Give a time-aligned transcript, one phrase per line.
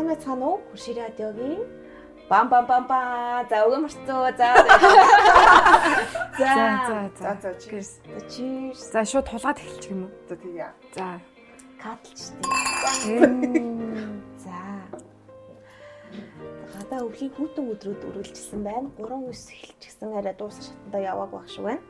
[0.00, 0.60] сайн байцгаана уу?
[0.70, 1.60] Хурши радиогийн.
[2.30, 4.48] Бам бам бам ба за өгөө марцуу за
[6.40, 6.52] За
[7.20, 7.36] За.
[7.42, 7.90] За cheers.
[8.32, 9.04] cheers За.
[9.04, 10.10] шууд тулгаад эхэлчих юм уу?
[10.28, 10.68] За тэгье.
[10.96, 11.20] За.
[11.82, 13.20] катлчтэй
[14.40, 14.56] за.
[16.72, 18.88] Гадаа өвлийн хүүтэн өдрүүд үргэлжилсэн байна.
[18.96, 21.84] 3 9 эхэлчихсэн арай дуусах шатндаа явааг баг шиг байна.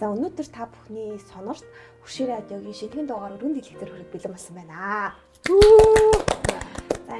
[0.00, 1.62] За өнөөдөр та бүхний сонорт
[2.02, 5.14] Хурши радиогийн шинэхэн дугаар өргөн дэлгэцээр хүрэх бэлэн болсон байна.
[5.46, 6.23] За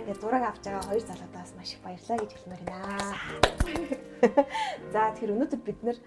[0.04, 3.16] ингээд зураг авч байгаа хоёр залуудаас маш их баярлалаа гэж хэлмээр байна.
[4.92, 5.98] За тэгэхээр өнөөдөр бид нэр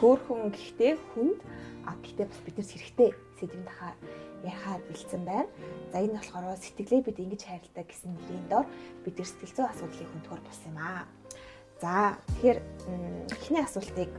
[0.00, 1.38] хөөхөн гэхдээ хүнд
[1.84, 3.96] а гэхдээ бас биднээс хэрэгтэй сэдвийн дахаар
[4.40, 5.52] ярихаар бэлдсэн байна.
[5.92, 8.64] За энэ болохоор сэтгэлээ бид ингэж хайрладаг гэсэн нэрийн дор
[9.04, 11.04] бид сэтгэл зүйн асуудлыг хөндгөр болсон юм аа.
[11.84, 12.58] За тэгэхээр
[13.36, 14.10] эхний асуултыг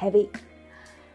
[0.00, 0.32] тавья.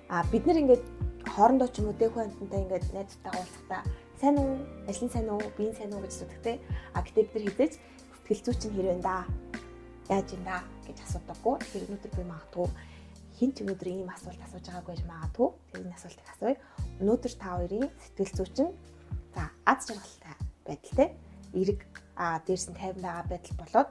[0.06, 0.86] А бид нар ингээд
[1.34, 3.82] хоорондоо ч юм уу дэх хүнтэй ингээд найзтайгаа уулзахдаа
[4.18, 4.58] сайн уу,
[4.90, 6.60] ажлын сайн уу, биеийн сайн уу гэж асуудаг те.
[6.94, 7.74] А гэтээ бид нар хизээч
[8.26, 9.26] сэтгэл зүй чинь хэрвэн да.
[10.10, 11.56] Яаж юм да гэж асуудаггүй.
[11.62, 12.68] Тэгэхээр өнөөдөр би магадгүй
[13.38, 15.50] хин ч өнөөдөр ийм асуулт асууж байгаагүй гэж магадгүй.
[15.70, 16.58] Тэр энэ асуултыг асууя.
[16.98, 18.74] Өнөөдөр та хоёрын сэтгэл зүй чинь
[19.38, 21.08] за аз жаргалтай байдалтай
[21.54, 21.82] эрг
[22.18, 23.90] а дээрс нь тайван байгаа байдал болоод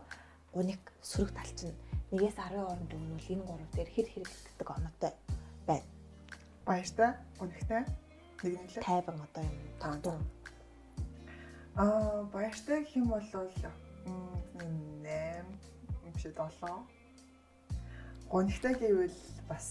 [0.51, 1.79] гуник сөрөг тал чинь
[2.11, 5.13] нэгээс 10 орнд өгнөл энэ гурав дээр хэр хэрэглэгддэг оноотой
[5.71, 5.87] байна.
[6.67, 7.11] Баяртай.
[7.39, 7.87] Өнөхтэй.
[8.47, 8.83] Нэг нэглээ.
[8.83, 10.21] Тайван одоо юм тогтун.
[11.77, 13.27] Аа, баяртай гэх юм бол
[14.55, 16.87] м 8 биш 7.
[18.31, 19.67] Гонхтой гэвэл бас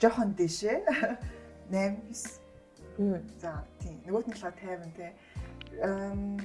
[0.00, 0.84] жохон дэшээ.
[1.70, 2.40] 8 9.
[2.98, 3.22] Мм.
[3.40, 3.98] За тийм.
[4.06, 5.12] Нөгөөт нь болохоор 50 тий.
[5.82, 6.38] Эм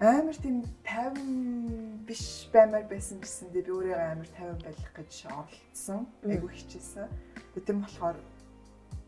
[0.00, 6.04] амар тийм 50 биш баймаар байсан гэсэндээ би өөрийгөө амар 50 байх гэж оролцсон.
[6.28, 7.08] Айгу хичээсэн.
[7.54, 8.16] Тэгтэн болохоор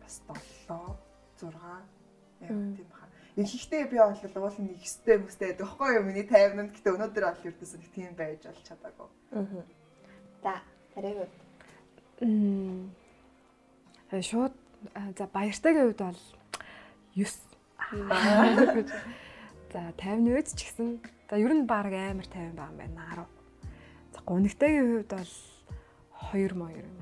[0.00, 1.05] бас 7
[1.40, 1.52] 6
[2.40, 2.76] яг Мм.
[2.76, 3.06] тийм баха.
[3.36, 6.04] Ихэнхдээ би бол уул нэг өстэй мөстэй байдаг байхгүй юу?
[6.08, 9.08] Миний 50-нд гэтээ өнөөдөр бол ердөөс нэг тийм байж бол чадаагүй.
[9.36, 9.64] Аа.
[10.44, 10.54] За,
[10.94, 11.26] тариа.
[12.20, 12.90] м,
[14.10, 14.52] э, Шууд
[15.18, 16.20] за баяртайгийн хувьд бол
[17.16, 17.28] 9.
[19.72, 23.26] За 50-ны үед ч гэсэн за ер нь баг амар 50 байгаа юм байна 10.
[24.14, 25.32] За гунигтайгийн хувьд бол
[26.32, 26.96] 2 моёр юм?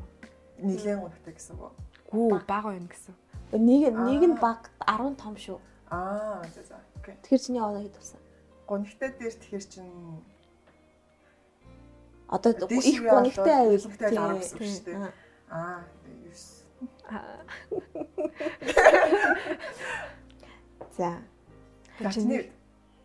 [0.59, 1.73] Нилээн гонхтой гэсэн үг.
[2.11, 3.15] Гүү бага байна гэсэн.
[3.55, 5.61] Нэг нэг нь баг 10 том шүү.
[5.91, 6.75] Аа, за за.
[6.99, 7.15] Окей.
[7.23, 8.19] Тэгэхээр чиний оноо хэд болсон?
[8.67, 9.87] Гонхтой дээр тэгэхээр чин
[12.29, 12.59] Одоо их
[12.99, 13.79] рүү болоод гонигтай аюул.
[13.79, 14.99] илүүтэй л арга гэсэн үг шүү дээ.
[15.55, 15.55] Аа.
[15.55, 16.35] Аа, 9.
[20.97, 21.19] За,
[22.01, 22.51] Гачны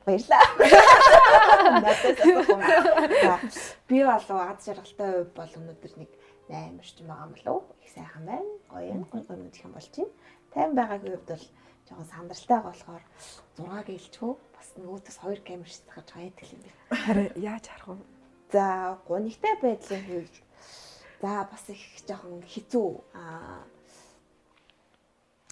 [0.05, 0.41] баярлаа.
[3.89, 6.09] Би болов аз жаргалтай хувь бол өнөөдөр нэг
[6.49, 7.63] 8 орчим байгаа юм болов.
[7.83, 8.49] Их сайхан байна.
[8.71, 8.99] Гоё юм.
[9.11, 10.09] Гоё гоё мэдэх юм болж байна.
[10.53, 11.45] Тайван байгаагийн хувьд бол
[11.87, 13.03] жоохон сандралтай болохоор
[13.57, 17.01] 6 гэлчгүй бас нөгөөдөөс 2 камер шатгаж байгаа гэдэг юм байна.
[17.03, 17.97] Харин яаж харах вэ?
[18.53, 18.65] За,
[19.07, 20.35] гунигтай байдлын хувьд
[21.21, 23.63] за бас их жоохон хэцүү аа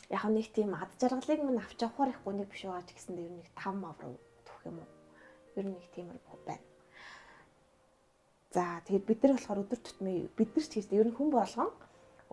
[0.09, 3.31] яг нэг тийм ад жаргалыг мань авч явахаар их гуник биш байгаа ч гэсэн ер
[3.31, 4.89] нь нэг 5 мав руу төх юм уу.
[5.59, 6.07] Ер нь нэг тийм
[6.47, 6.63] байна.
[8.55, 11.69] За тэгээд бид нар болохоор өдөр тутмын бид нар ч гэсэн ер нь хүн болгон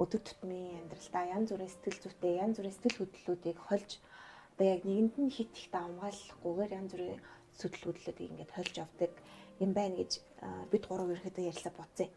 [0.02, 3.90] өдөр тутмын амьдралдаа янз бүрийн сэтгэл зүйтэй янз бүрийн сэтгэл хөдлөлүүдийг хольж
[4.54, 7.20] одоо яг нэгэнд нь хит их давмгааллахгүйгээр янз бүрийн
[7.58, 9.12] сэтгэл хөдлөлүүдийг ингээд хольж явдаг
[9.62, 10.12] юм байна гэж
[10.70, 12.08] бид гурав ерөөхдөө ярьлаа бодсон.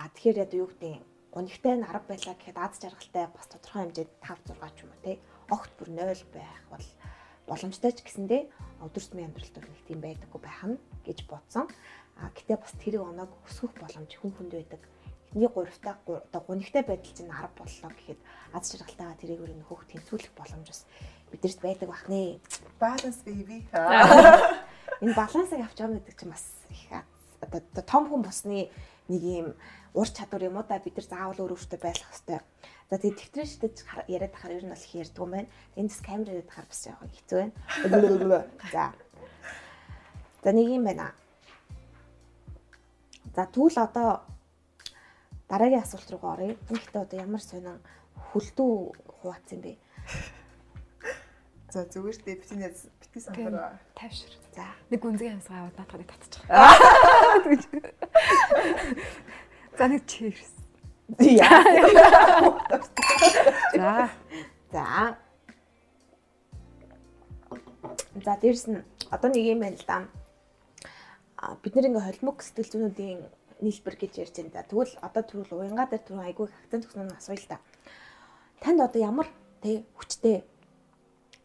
[0.00, 1.04] А тэгэхээр яг юу гэдэг нь
[1.34, 5.04] гонигтай нь 10 байлаа гэхэд аз жаргалтай бас тодорхой хэмжээнд 5 6 ч юм уу
[5.04, 5.12] те
[5.52, 6.86] огт бүр 0 байх бол
[7.46, 8.42] боломжтой ч гэсэндээ
[8.80, 11.68] өдөр тутмын амьдралд нэг тийм байдаггүй байх нь гэж бодсон.
[12.16, 14.80] А гэтээ бас тэрийг оноог өсгөх боломж хүн хүнд байдаг.
[15.30, 18.18] Эхний гуравтаа гу- одоо гонигтай байдал чинь 10 боллоо гэхэд
[18.52, 20.82] аз жаргалтайгаа тэрийг өөр нөхөх тэнцвүүлэх боломж бас
[21.30, 22.40] бидэрт байдаг бахнэ.
[22.82, 23.62] balance baby.
[25.02, 26.82] Энэ балансыг авч явна гэдэг чинь бас их
[27.40, 28.70] одоо том хүн босны
[29.06, 29.54] нэг юм
[29.94, 32.40] ур чадвар юм уу да бид нар заавал өөр өөртөө байх хэрэгтэй.
[32.90, 33.76] За тэгээд тэмдрэн шидэж
[34.10, 35.48] яриад тахаар ер нь бол их ярьдгүй юм байна.
[35.78, 37.54] Энд бас камер яриад тахаар бас яг хэцүү байна.
[38.74, 38.84] За.
[40.42, 41.14] За нэг юм байна.
[43.34, 44.26] За тэгвэл одоо
[45.50, 46.54] дараагийн асуулт руу оръё.
[46.70, 47.82] Гэхдээ одоо ямар сонин
[48.30, 48.70] хөлдөө
[49.18, 49.74] хуваацсан бэ?
[51.74, 53.82] За зүгээр дээ битний битгий сандараа.
[53.98, 54.30] Тайвшир.
[54.54, 54.62] За.
[54.90, 56.46] Нэг гүнзгий амсгаа аваад наадахыг татчих.
[59.78, 60.54] За нэг cheers.
[61.18, 61.66] Яа.
[63.74, 64.06] За.
[64.70, 65.18] За.
[68.22, 70.06] За дээрэс нь одоо нэг юм байна л да.
[71.62, 73.20] Бид нэр ингээ холимог сэтгэл зүйнүүдийн
[73.60, 74.68] нийлбэр гэж ярьж байна да.
[74.68, 77.58] Тэгвэл одоо түрүүл уянга дээр түрүү айгүй их акцент өгсөн нь асууя л да.
[78.60, 79.28] Танд одоо ямар
[79.62, 80.44] тэг хүчтэй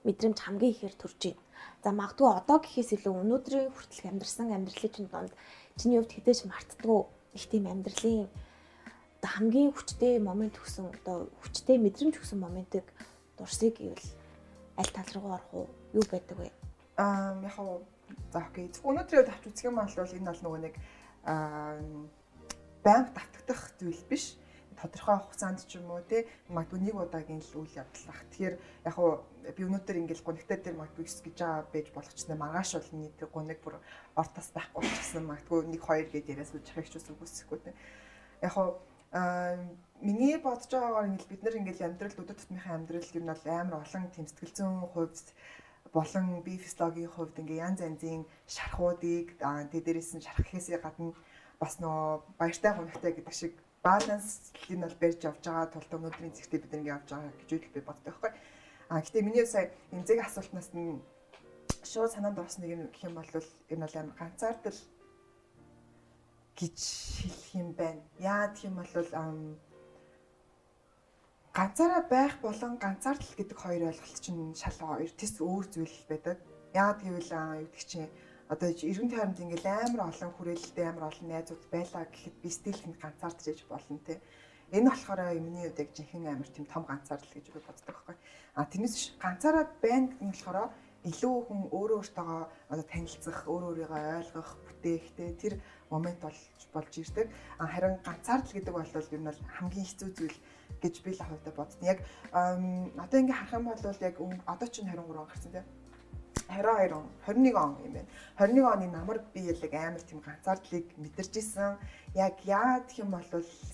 [0.04, 1.44] мэдрэмж хамгийн ихээр төрж байна.
[1.84, 5.34] За магадгүй одоо гэхээс илүү өнөөдрийн хүртэлх амьдрсан амьдралын чинь донд
[5.78, 7.02] чиний хувьд хідэж мартдаггүй
[7.38, 8.28] их тийм амьдралын
[9.20, 12.86] одоо хамгийн хүчтэй момент өгсөн одоо хүчтэй мэдрэмж өгсөн моментыг
[13.38, 14.10] дурсыг гэвэл
[14.78, 15.68] аль тал руу орох уу?
[15.94, 16.52] Юу байдаг вэ?
[16.98, 17.82] Аа яг хоо
[18.32, 18.70] за окей.
[18.84, 20.76] Өнөөдрөө тавч үзэх юм бол энэ бол нөгөө нэг
[21.26, 24.38] байнга давтагдах зүйл биш
[24.76, 28.22] тодорхой хугацаанд ч юм уу те магадгүй нэг удаагийн л үйл явдал бах.
[28.30, 28.56] Тэгэхээр
[28.86, 29.24] яг уу
[29.56, 33.20] би өнөөдөр ингээл гонигтай дээр магадгүй гэж байгаа байж болох ч нэ маргааш бол нийт
[33.32, 33.80] гониг бүр
[34.20, 37.72] ортос байхгүй болчихсон магадгүй нэг хоёр гээд яриас үжихийг ч үсэхгүй те.
[38.44, 38.78] Яг уу
[40.04, 44.12] миний бодож байгаагаар ингээл бид нар ингээл амьдрал өдөр тутмынхаа амьдрал нь бол амар олон
[44.12, 45.28] тэм сэтгэл зүйн хувьд
[45.96, 51.16] болон би физиологийн хувьд ингээ янз янзын шархуудыг тэ дээрээс нь шарах гэхээсээ гадна
[51.62, 53.54] бас нөө баяртай гонигтай гэдэг шиг
[53.86, 57.74] баланслыг нь бол барьж явж байгаа тул өнөөдрийн зэгтээ бид ингэ явж байгаа гэж үл
[57.74, 58.32] би боддог байхгүй.
[58.92, 61.00] А гэтээ миний сая эмзэг асуултнаас нь
[61.92, 63.32] шууд санаанд орсныг юм гэх юм бол
[63.72, 64.80] энэ бол амар ганцаардл
[66.60, 66.78] гэж
[67.24, 68.02] хэлэх юм байна.
[68.20, 68.94] Яа гэх юм бол
[71.56, 76.38] ганцаараа байх болон ганцаардл гэдэг хоёр ойлголт чинь шал хоёр тэс өөр зүйл байдаг.
[76.76, 78.12] Яагаад гэвэл юу гэдэг чинь
[78.52, 83.46] одоо эргэн тойронд ингээл амар олон хүрээлэлтэй амар олон найзууд байлаа гэхэд би стилхэнд ганцаардж
[83.48, 84.20] иж болно те.
[84.76, 88.16] Энэ болохоор миний хувьд яг жинхэнэ амар тийм том ганцаардал гэж би боддог байхгүй.
[88.60, 90.60] А тэрнээс биш ганцаараа байна гэдэг нь болохоор
[91.08, 92.44] илүү хүн өөрөө өөртөөгөө
[92.74, 95.54] одоо танилцах, өөрөө өөрийгөө ойлгох, бүтээх те тэр
[95.88, 96.42] момент болж
[96.76, 97.32] болж ирдэг.
[97.62, 100.38] А харин ганцаардал гэдэг бол ер нь хамгийн хэцүү зүйл
[100.82, 101.84] гэж би л хувьдаа бодсон.
[101.84, 102.00] Яг
[102.32, 105.64] одоо ингээ харах юм бол яг одоо ч 23 он гарсан те
[106.48, 108.08] 22 он 21 он юм байна.
[108.38, 111.78] 21 оны намар би яг амар тийм ганцаардлыг мэдэрч исэн.
[112.14, 113.24] Яг яа гэх юм бол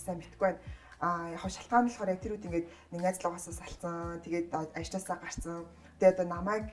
[0.06, 0.60] сайн мэдгүй байна.
[1.00, 4.22] А яг шалтгаан нь болохоор яг тэр үед ингээд нэг найзлуугаас салцсан.
[4.24, 5.66] Тэгээд ажлаасаа гарсан.
[6.00, 6.66] Тэгээд одоо намайг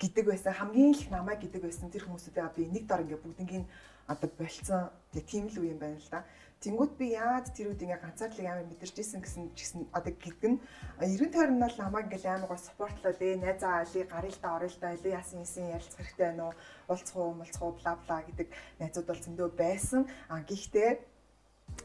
[0.00, 3.66] гэдэг байсан хамгийн их намайг гэдэг байсан тэр хүмүүсүүдээ би нэг дор ингээд бүгднийг
[4.06, 4.90] одоо болцсон.
[5.12, 6.24] Тэгээ тийм л үе юм байна л да.
[6.64, 10.60] Тэнгүүд би яад тэр үед ингээ ганцаардлыг амар мэдэрч исэн гэсэн чигсэн одоо гэдэг нь
[10.96, 15.12] эргэн тойрон нь бол намайг ингээл амар гоо спортлол ээ найзаа али гарилтаа орилтаа али
[15.12, 16.54] яасан юм ярилцах хэрэгтэй байна уу?
[16.88, 18.48] Уулзах уу мулцах уу бла бла гэдэг
[18.80, 20.00] найзууд бол зөндөө байсан.
[20.32, 20.90] А гэхдээ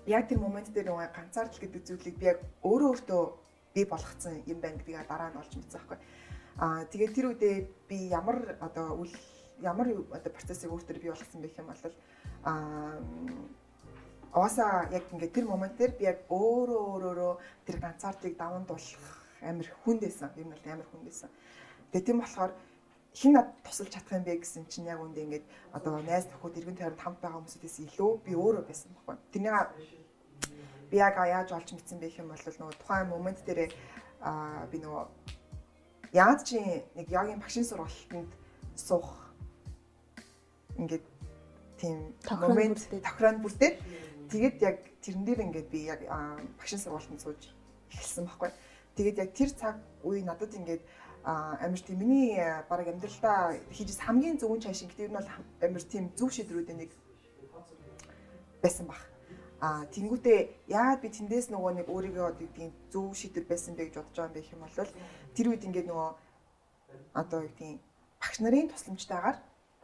[0.07, 3.23] яг тэр момент дээр нөгөө ганцаардл гэдэг зүйлийг би яг өөрөө өөртөө
[3.75, 5.99] би болгоцсон юм байна гэдгийг дараа нь олж мэдсэн байхгүй.
[6.63, 7.55] А тэгээд тэр үедээ
[7.89, 9.11] би ямар одоо үл
[9.59, 11.83] ямар одоо процессыг өөртөө бий болгосон гэх юм бол
[12.43, 12.51] а
[14.33, 17.33] Оосаа яг ингээд тэр момент дээр би яг өөрөө өөрөөрөө
[17.65, 19.07] тэр ганцаардыг даван дуулах
[19.41, 20.29] амар хүндээсэн.
[20.37, 21.29] Ер нь бол амар хүндээсэн.
[21.91, 22.53] Тэгээ тийм болохоор
[23.13, 26.77] хин над тусалж чадах юм бэ гэсэн чинь яг үндэ ингээд одоо найз нөхөд иргэн
[26.77, 29.17] тойронд хамт байгаа хүмүүсээс илүү би өөрөө байсан байхгүй.
[29.33, 29.69] Тэрнийг
[30.93, 33.73] би яг яаж олж мэдсэн бэ гэх юм бол нөгөө тухайн момент дээр
[34.21, 35.03] аа би нөгөө
[36.13, 36.61] яаж чи
[36.93, 38.29] нэг ягийн багшийн сургалтанд
[38.75, 39.33] суух
[40.77, 41.05] ингээд
[41.77, 43.75] тийм момент тохироод бүрдээд
[44.29, 46.01] Тэгээд яг тэрэн дээр ингээд би яг
[46.57, 47.41] багшийн сургуультанд сууж
[47.89, 48.51] эхэлсэн байхгүй.
[48.95, 50.83] Тэгээд яг тэр цаг үе надад ингээд
[51.25, 52.37] амир тийм миний
[52.69, 55.29] баг амьдралдаа хийж хамгийн зөвөн чашин гэдэг нь бол
[55.61, 56.91] амир тийм зөв шийдвэрүүдийн нэг
[58.61, 59.01] байсан баг.
[59.59, 64.15] А тэнгуүтээ яагаад би тэндээс нөгөө нэг өөрийгөө тийм зөв шийдвэр байсан бэ гэж бодож
[64.15, 64.93] байгаа юм бэ гэх юм бол
[65.35, 66.09] тэр үед ингээд нөгөө
[67.13, 67.79] одоо юу тийм
[68.23, 69.37] багш нарын тусламжтайгаар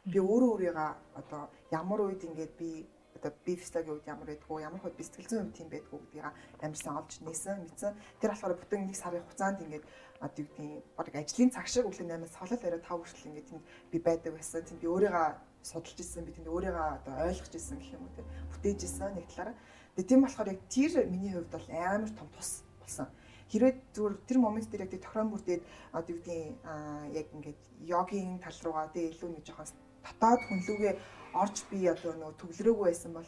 [0.08, 1.42] би өөрөө өөрийгөө одоо
[1.76, 5.44] ямар үед ингээд би одоо би фистагийн үед ямар байдгүй ямар хөө би сэтгэл зүйн
[5.48, 6.26] хувьд тийм байдгүй гэдгийг
[6.62, 7.94] амарсан олж нээсэн мэдсэн.
[8.20, 9.86] Тэр болохоор бүтэн нэг сарын хугацаанд ингээд
[10.20, 13.64] одоо юу гэдгийг баг ажлын цаг шиг өглөө 8-аас холол орой 5 хүртэл ингээд тэнд
[13.92, 14.62] би байдаг байсан.
[14.68, 15.28] Тэнд би өөрийгөө
[15.64, 19.26] судалж исэн би тэнд өөрийгөө одоо ойлгож исэн гэх юм уу тийм бүтээж исэн нэг
[19.32, 19.56] талаараа
[19.96, 23.08] тэгээ тийм болохоор яг тэр миний хувьд бол амар том тус болсон.
[23.50, 28.40] Хэрвээ зүгээр тэр момент дээр яг тий тохирон бүрдээд одоо юу гэдгийг яг ингээд йогийн
[28.44, 29.70] тал руугаа тий илүү нэг жоохон
[30.06, 30.94] дотоод хүнлүүгээ
[31.36, 33.28] орж би одоо нөгөө төвлөрөөгүй байсан бол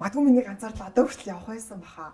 [0.00, 2.12] магадгүй миний ганцаар одоо хүртэл явах байсан баха.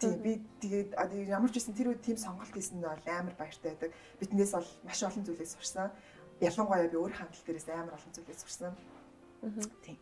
[0.00, 0.96] Тийм би тэгээд
[1.30, 3.90] ямар ч байсан тэр үед тийм сонголт хийсэн нь бол амар баяртай байдаг.
[4.18, 5.90] Биднээс бол маш олон зүйлээс сурсан.
[6.40, 8.74] Ялангуяа би өөр хандлт дээрээс амар олон зүйлээс сурсан.
[9.86, 9.98] Тийм.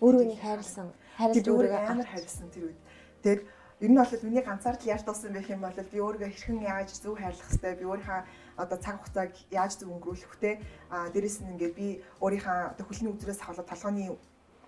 [0.00, 2.80] Өөрөөний хайрлсан, хайрлж өөрийгөө амар хайрлсан тэр үед.
[3.24, 3.42] Тэгээд
[3.84, 6.90] ер нь бол миний ганцаар л яаж туусан байх юм бол би өөрийгөө хэрхэн яаж
[7.00, 8.20] зөв хайрлах хэвээр би өөрийнхөө
[8.56, 10.60] одоо цаг хугацааг яаж зөв өнгөрүүлэх вэ?
[10.90, 11.88] А дээрэс нь ингээд би
[12.20, 14.18] өөрийнхөө одоо хөлний үзрээс хавлаад толгойн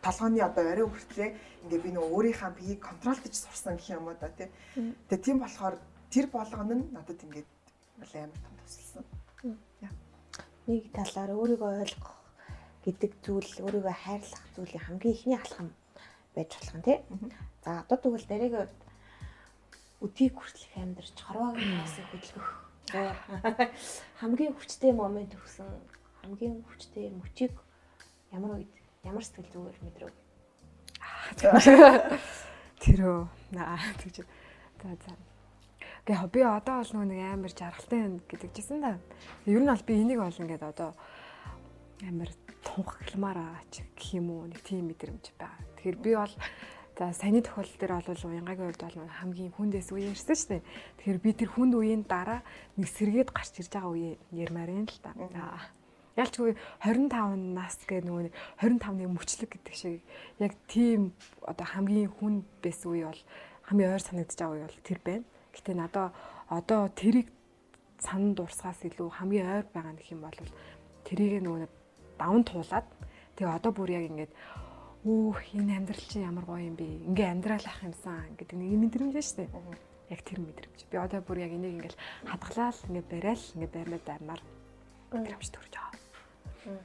[0.04, 1.30] толгойн одоо орой хүртлээ
[1.64, 4.48] ингээд би нөгөө өөрийнхөө биеийг контролдож сурсан гэх юм уу да тий.
[5.08, 5.76] Тэгээ тийм болохоор
[6.12, 7.48] тэр болгоно нь надад ингээд
[7.96, 9.04] амар том тусалсан.
[10.68, 12.12] Нэг талаар өөрийгөө ойлгох
[12.84, 15.68] гэдэг зүйл өөрийгөө хайрлах зүйлийн хамгийн ихний алхам
[16.36, 16.98] байж болох нь тий.
[17.64, 18.68] За одоо тэгвэл дараагийн
[20.04, 22.63] өдийг хүртэлх амьдарч хорвоогийн насыг хөдөлгөх
[24.20, 25.68] хамгийн хүчтэй момент өгсөн
[26.22, 27.52] хамгийн хүчтэй мөчийг
[28.32, 28.72] ямар үед
[29.04, 30.12] ямар сэтгэл зүгээр мэдрэв?
[32.84, 34.24] Тэрөө наа тэгж.
[34.82, 35.16] За за.
[36.04, 39.00] Гэ би одоо бол нэг амар жаргалтай гэдэг чийсэн да.
[39.48, 40.92] Ер нь бол би энийг бол ингээд одоо
[42.04, 42.28] амар
[42.60, 45.64] тунхагламаар аач гэх юм уу нэг тийм мэдрэмж байгаа.
[45.80, 46.34] Тэгэхээр би бол
[46.94, 50.62] За саяны тохиолдол дээр бол уянгагийн хувьд бол хамгийн хүндээс үе ярьсан шүү дээ.
[51.02, 52.46] Тэгэхээр би тэр хүнд үеийн дараа
[52.78, 55.10] нэг сэргээд гарч ирж байгаа үе ярмаар юм л та.
[56.14, 56.54] Ялчгүй
[56.86, 58.30] 25 нас гэх нөгөө
[58.62, 60.06] 25-ны мөчлөг гэдэг шиг
[60.38, 61.10] яг тийм
[61.42, 63.22] одоо хамгийн хүн байсан үе бол
[63.66, 65.26] хамгийн ойр санагдаж байгаа үе бол тэр байна.
[65.50, 66.06] Гэтэ надаа
[66.46, 67.26] одоо тэрийг
[67.98, 70.38] санан дурсгаас илүү хамгийн ойр байгаа нөх юм бол
[71.02, 71.66] тэрийг нөгөө
[72.22, 72.86] даван туулаад
[73.34, 74.30] тэгээ одоо бүр яг ингээд
[75.04, 77.12] өөх энэ амьдрал чинь ямар гоё юм бэ?
[77.12, 79.52] Ингээ амьдрал ах юмсан гэдэг нэг мэдрэмж шүү дээ.
[80.08, 80.88] Яг тэр мэдрэмж.
[80.88, 84.40] Би одоо бүр яг энийг ингээл хадгалаад ингээ барайл ингээ байрнаа даймаар
[85.12, 86.80] мэдрэмж төрж байгаа.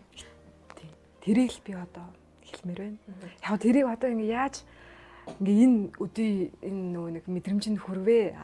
[1.24, 2.12] Тэрийг л би одоо
[2.44, 3.00] хэлмээр байна.
[3.40, 4.68] Яг тэрийг одоо ингээ яаж
[5.40, 8.36] ингээ энэ өдий энэ нөгөө нэг мэдрэмжинд хүрвээ.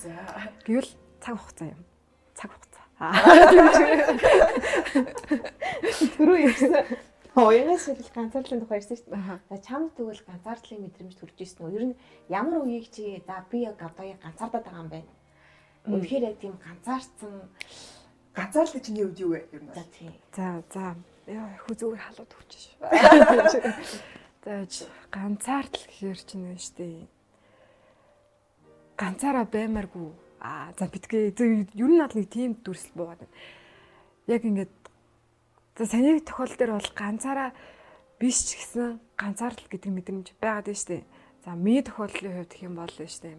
[0.00, 0.40] За.
[0.64, 0.88] Гэвэл
[1.20, 1.84] цаг хугацаа юм.
[2.32, 2.88] Цаг хугацаа.
[6.16, 9.40] Түрүү ярьсан Уянгаас шил ганцаардлын тухай ярьсан шүү дээ.
[9.48, 11.72] За чамд тэгвэл ганцаардлын мэдрэмж төрж ирсэн үү?
[11.80, 11.96] Ер нь
[12.28, 15.12] ямар үеийг чи за би яг ганцаардаад байгаа юм байна.
[15.88, 17.48] Үнэхээр яг тийм ганцаарцсан
[18.36, 19.48] ганцаарлын чиний үед юу вэ?
[19.48, 19.72] Ер нь.
[19.72, 20.12] За тийм.
[20.36, 20.92] За за.
[21.24, 22.76] Яа хүү зүгээр халууд өгч шүү.
[24.44, 24.66] За
[25.08, 27.08] ганцаардл гэхээр чинь шүү дээ.
[29.00, 30.10] Ганцаараа баймааргүй.
[30.42, 33.36] Аа за битгээ ер нь бол нэг тийм дүрсэл буугаад байна.
[34.26, 34.81] Яг ингээд
[35.86, 37.50] саний тохиол дээр бол ганцаараа
[38.20, 41.04] биш ч гэсэн ганцаардал гэдэг мэдрэмж байгаад байна шүү дээ.
[41.44, 43.36] За миний тохиолдлын хувьд гэх юм бол шүү дээ.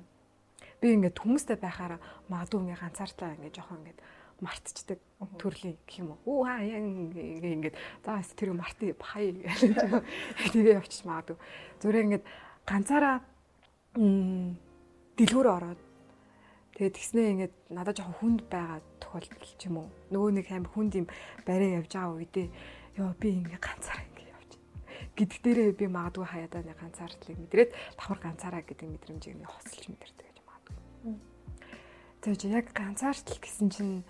[0.83, 3.99] Би ингээд хүмүүстэй байхаараа магадгүй ингээд ганцаардлаа ингээд жоохон ингээд
[4.43, 4.99] мартчихдаг
[5.39, 6.19] төрлийн гэх юм уу.
[6.27, 9.71] Үу хаа ингээд за тэр мартыг бахай гэж
[10.51, 11.37] тэгээ явчих магадгүй.
[11.79, 12.25] Зүгээр ингээд
[12.67, 13.23] ганцаараа
[13.95, 15.79] дэлгүүр ороод
[16.73, 19.89] Тэгээд тэгснээ ингээд надад жоохон хүнд байгаа тохиолдол ч юм уу.
[20.09, 21.07] Нөгөө нэг амар хүнд юм
[21.45, 22.47] барай явж байгаа үедээ
[22.97, 24.51] ёо би ингээ ганцаараа ингээ явж
[25.13, 30.25] гэдэг дээрээ би магадгүй хаяадаа нэг ганцаардлыг мэдрээд давхар ганцаараа гэдэг мэдрэмжийг нэг хоцолж мэдэрдэг
[30.25, 31.15] гэж магадгүй.
[32.25, 34.01] Тэгээд яг ганцаардл гэсэн чинь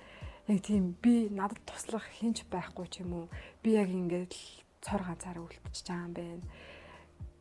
[0.48, 3.26] яг тийм би надад туслах хинч байхгүй ч юм уу.
[3.60, 4.32] Би яг ингээд
[4.80, 6.48] цор ганцаараа үлдчихэж байгаа юм байна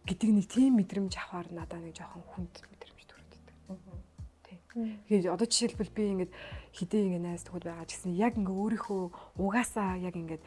[0.02, 2.55] гэдэг нэг тийм мэдрэмж авахаар надад нэг жоохон хүнд
[4.73, 6.33] Тэгээд одоо жишээлбэл би ингээд
[6.73, 9.02] хідээ ингээд найз төгөд байгаа ч гэсэн яг ингээ өөрийнхөө
[9.37, 10.43] угаасаа яг ингээд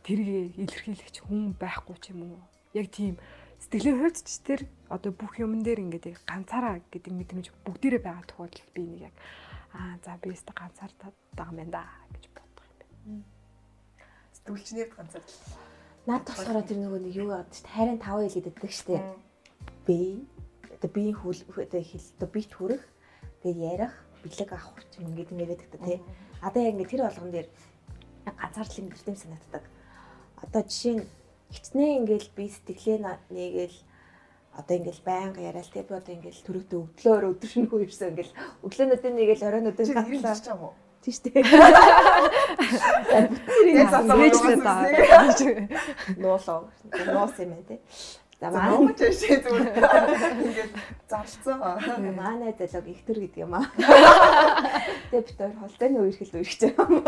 [0.00, 2.40] тэрийг илэрхийлэгч хүн байхгүй ч юм уу.
[2.72, 3.20] Яг тийм
[3.60, 8.70] сэтгэлийн хувьд ч тэр одоо бүх юмн дээр ингээд ганцаараа гэдэг мэдрэмж бүгдээрээ байгаа тохиолдолд
[8.72, 9.14] би нэг яг
[9.76, 11.84] аа за би өөртөө ганцаардаад байгаа юм да
[12.16, 13.24] гэж боддог юм байна.
[14.36, 15.24] Сэтгүүлчнийд ганцаар.
[16.08, 17.74] Наад болохоор тэр нөгөө нэг юу яадаг шүү дээ.
[17.76, 19.04] Хайрын таван хил гэдэг шүү дээ.
[19.84, 20.00] Би
[20.72, 22.82] одоо биеийн хөл одоо хил одоо бит хүрэх
[23.46, 23.94] тэгээд ярих,
[24.26, 26.02] бэлэг авах юм ингээд ингээд гэдэг та тий.
[26.42, 27.48] Одоо яг ингээд тэр болгон дээр
[28.26, 29.64] ганцаардлын мэдрэмж санагддаг.
[30.42, 31.06] Одоо жишээ нь
[31.54, 32.98] хичнээн ингээд би сэтгэлээ
[33.30, 33.78] нэгээл
[34.58, 38.34] одоо ингээл байнга яриад тий би одоо ингээл төрөгдөө өглөөр өдөр шингүү ирсэн ингээл
[38.66, 40.74] өглөөнүүдийн нэгээл оройнуудын гатлаа
[41.06, 41.38] тийш тий.
[43.78, 45.70] Яг засаж байгаа.
[46.18, 46.66] Нуулаа.
[47.14, 47.78] Нуус юм тий.
[48.36, 49.68] За манай жишээ зүгээр
[50.44, 50.72] ингээд
[51.08, 51.56] зарцсан.
[52.12, 53.64] Манай залог ихтер гэдэг юм аа.
[55.08, 57.00] Тэгээ бид хоёр холдооны үерхэл үерхэж байгаа.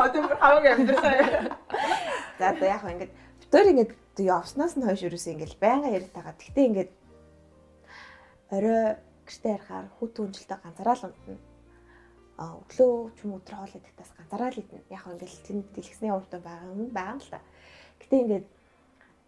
[0.00, 1.52] Одоо бүр хаваг амьдраа.
[2.40, 6.34] За одоо яг ингээд бид хоёр ингээд явснаас нь хойш ерөөсөө ингээд байнга яриад байгаа.
[6.40, 6.90] Гэхдээ ингээд
[8.48, 8.80] орой
[9.28, 11.36] гэртээ ярахаар хүүт хүнжилтэд ганцаараа л унтна.
[12.40, 14.88] А өглөө ч юм өдөр хоол идэхтээс ганцаараа л идэнэ.
[14.88, 17.44] Яг ингээд тэнд дэлгэсний урд байгаа юм байгаа л та.
[18.00, 18.46] Гэтэ ингээд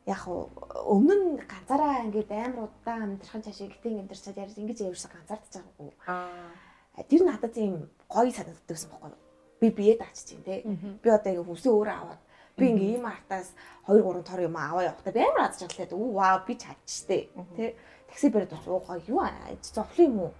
[0.06, 5.52] яг өмнө нь ганцаараа ингээд амар удаан амьдрахын цаашаа гэтэн амьдарчаад ярьж ингэж явсан ганцаардж
[5.58, 5.90] байгаагүй.
[6.06, 7.04] Аа.
[7.10, 9.10] Тэр надад тийм гоё санагддаг гэсэн бохоо.
[9.58, 10.62] Би бие даачж чинь те.
[11.02, 12.22] Би одоо ингэ хүсээ өөрөө аваад
[12.54, 13.50] би ингээ ийм артаас
[13.90, 15.98] 2 3 тор юм аваа явахдаа би амар адж чадлаа.
[15.98, 17.22] Үу вау би чадчихтэй.
[17.58, 17.74] Тэ.
[18.06, 20.32] Такси бариад уугаа юу аа зовлон юм уу?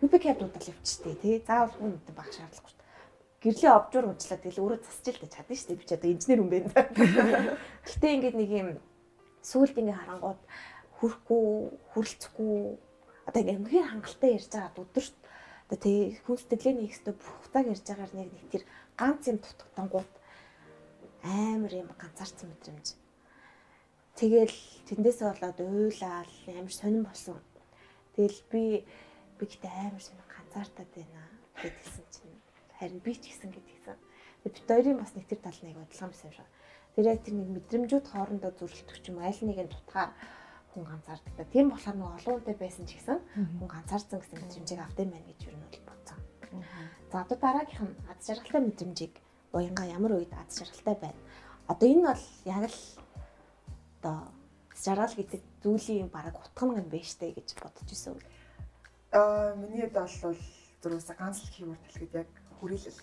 [0.00, 1.40] Би би кэб дуудал явчихтэй те.
[1.40, 2.83] Заавал хүн өдөө баг шаардлагагүй
[3.44, 6.48] гэрлээ обжуур уучлаа тэгэл өөрөө засч л чадна шүү дээ би ч одоо инженер юм
[6.48, 6.72] байна.
[7.84, 8.68] Гэтэ ингээд нэг юм
[9.44, 10.40] сүулт ингээ харангууд
[10.96, 11.44] хүрхгүй
[11.92, 12.54] хүрлцэхгүй
[13.28, 15.06] одоо ингээ үнхээр хангалттай ярьж байгаа өдөр
[15.68, 18.64] одоо тэгээ хүн сэтгэлээ нэг өстө бухтаг ярьж байгаагаар нэг нэг тэр
[18.96, 20.12] ганц юм дутагдангууд
[21.24, 22.86] амар юм ганцаарцсан мэдрэмж.
[24.16, 24.58] Тэгэл
[24.88, 27.40] тэндээсээ болоод уйлал амар сонирн болсон.
[28.16, 28.62] Тэгэл би
[29.36, 31.20] би гэтээ амар сонир ганцаартаад байна
[31.60, 32.33] гэдгийгсэн чинь
[32.78, 33.98] харин би ч гэсэн гэдгийгсэн.
[34.44, 36.48] Бид хоёрын бас нэг тэр тал нэг адилхан байсан юм шиг.
[36.94, 40.10] Тэр яг тэр нэг мэдрэмжүүд хоорондоо зүрхэлдэх юм аль нэгэн тутгаар
[40.74, 41.48] хүн ганцаардаг.
[41.50, 43.18] Тийм болохоор нэг олон үнэтэй байсан ч гэсэн
[43.62, 46.18] хүн ганцаарсан гэсэн мэдрэмжийг авдаг байна гэж юу нь бол бодсон.
[47.10, 49.14] За одоо дараагийнх нь аз жаргалтай мэдрэмжийг
[49.54, 51.20] уянга ямар үед аз жаргалтай байна.
[51.70, 52.78] Одоо энэ бол яг л
[54.02, 54.16] одоо
[54.74, 58.18] жаргал гэдэг зүйлийн бараг утга юм байна штэ гэж бодож исэн.
[59.14, 60.36] Аа миний хувьд бол
[60.82, 62.30] зургаас ганц л keyword хэлэхэд яг
[62.64, 63.00] хүрээлэл.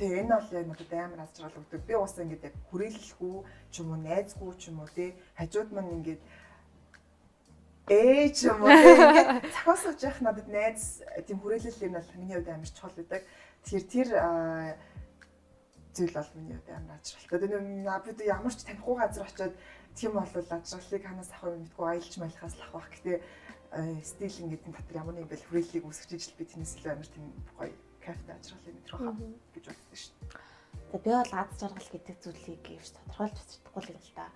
[0.00, 1.84] Тэгээ энэ бол яг надад амар аз жаргал өгдөг.
[1.84, 3.36] Би бас ингэж яг хүрээлэлгүй
[3.68, 6.20] ч юм уу найзгүй ч юм уу те хажууд маань ингэж
[7.92, 12.36] ээ ч юм уу ингээд цахаас сууж явах надад найз тийм хүрээлэл юм бол миний
[12.40, 13.22] хувьд амар чухал байдаг.
[13.68, 14.08] Тэгэхээр тэр
[15.92, 17.36] зүйл бол миний хувьд амар ажралтай.
[17.36, 19.54] Тэгээ бид ямар ч танихгүй газар очиод
[19.92, 22.88] тийм бол ажралыг ханаас авах юм мэдгүй аялж малихаас л авах.
[22.96, 23.20] Гэтэ
[24.08, 27.28] стил ингээд энэ дотор ямар нэг бэл хүрээллийг үүсгэж ижил би тэрнээс илүү амар тийм
[27.60, 29.14] гоё кафе ажралыг мэдрэх хаа
[29.54, 30.52] гэж бодсон шүү дээ.
[30.92, 34.26] Тэгээ би бол аз жаргал гэдэг зүйлийг ивч тодорхойлж чадахгүй л юм л та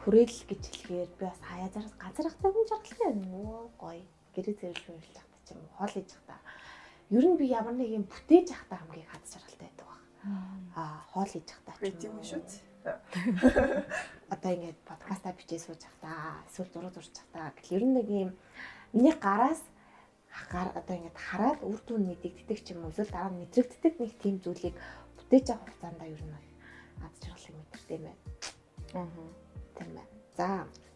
[0.00, 3.70] хүрээлэл гэж хэлэхээр би бас хаяа зарах ганцаархтай хүн жаргалтай байна уу?
[3.78, 5.76] Гоё гэрээ зэрлж үйлж явах ч юм уу?
[5.78, 6.36] Хоол хийж явах та
[7.14, 10.02] ер нь би ямар нэг юм бүтээж явах та хамгийн хад жаргалтай байдаг баг
[10.74, 12.26] аа хоол хийж явах та ч юм уу?
[12.26, 12.42] шүү
[14.34, 16.10] одоо ингээд подкастаа бичээ сууж явах та
[16.46, 18.30] эсвэл зураг зурж явах та гэл ер нь нэг юм
[18.94, 19.62] миний гараас
[20.52, 24.12] гар одоо ингээд хараад үр дүн мэдэгддэг ч юм уу эсвэл дараа нь мэдрэгддэг нэг
[24.20, 24.74] тийм зүйлийг
[25.16, 26.36] бүтээж авах хугацаанд ер нь
[27.04, 28.20] аз жаргалыг мэдэрдэг юм байна.
[28.94, 29.08] Аа
[29.76, 30.04] тийм байна.
[30.36, 30.46] За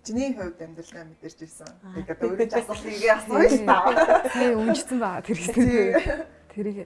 [0.05, 1.69] Чиний хувьд амьдралаа мэдэрч ирсэн.
[1.93, 4.33] Тэгээд одоо өөрөө ч асуултыг асууж дээ.
[4.33, 5.65] Сайн өмжсөн ба тэр гэсэн.
[6.57, 6.79] Тэрийг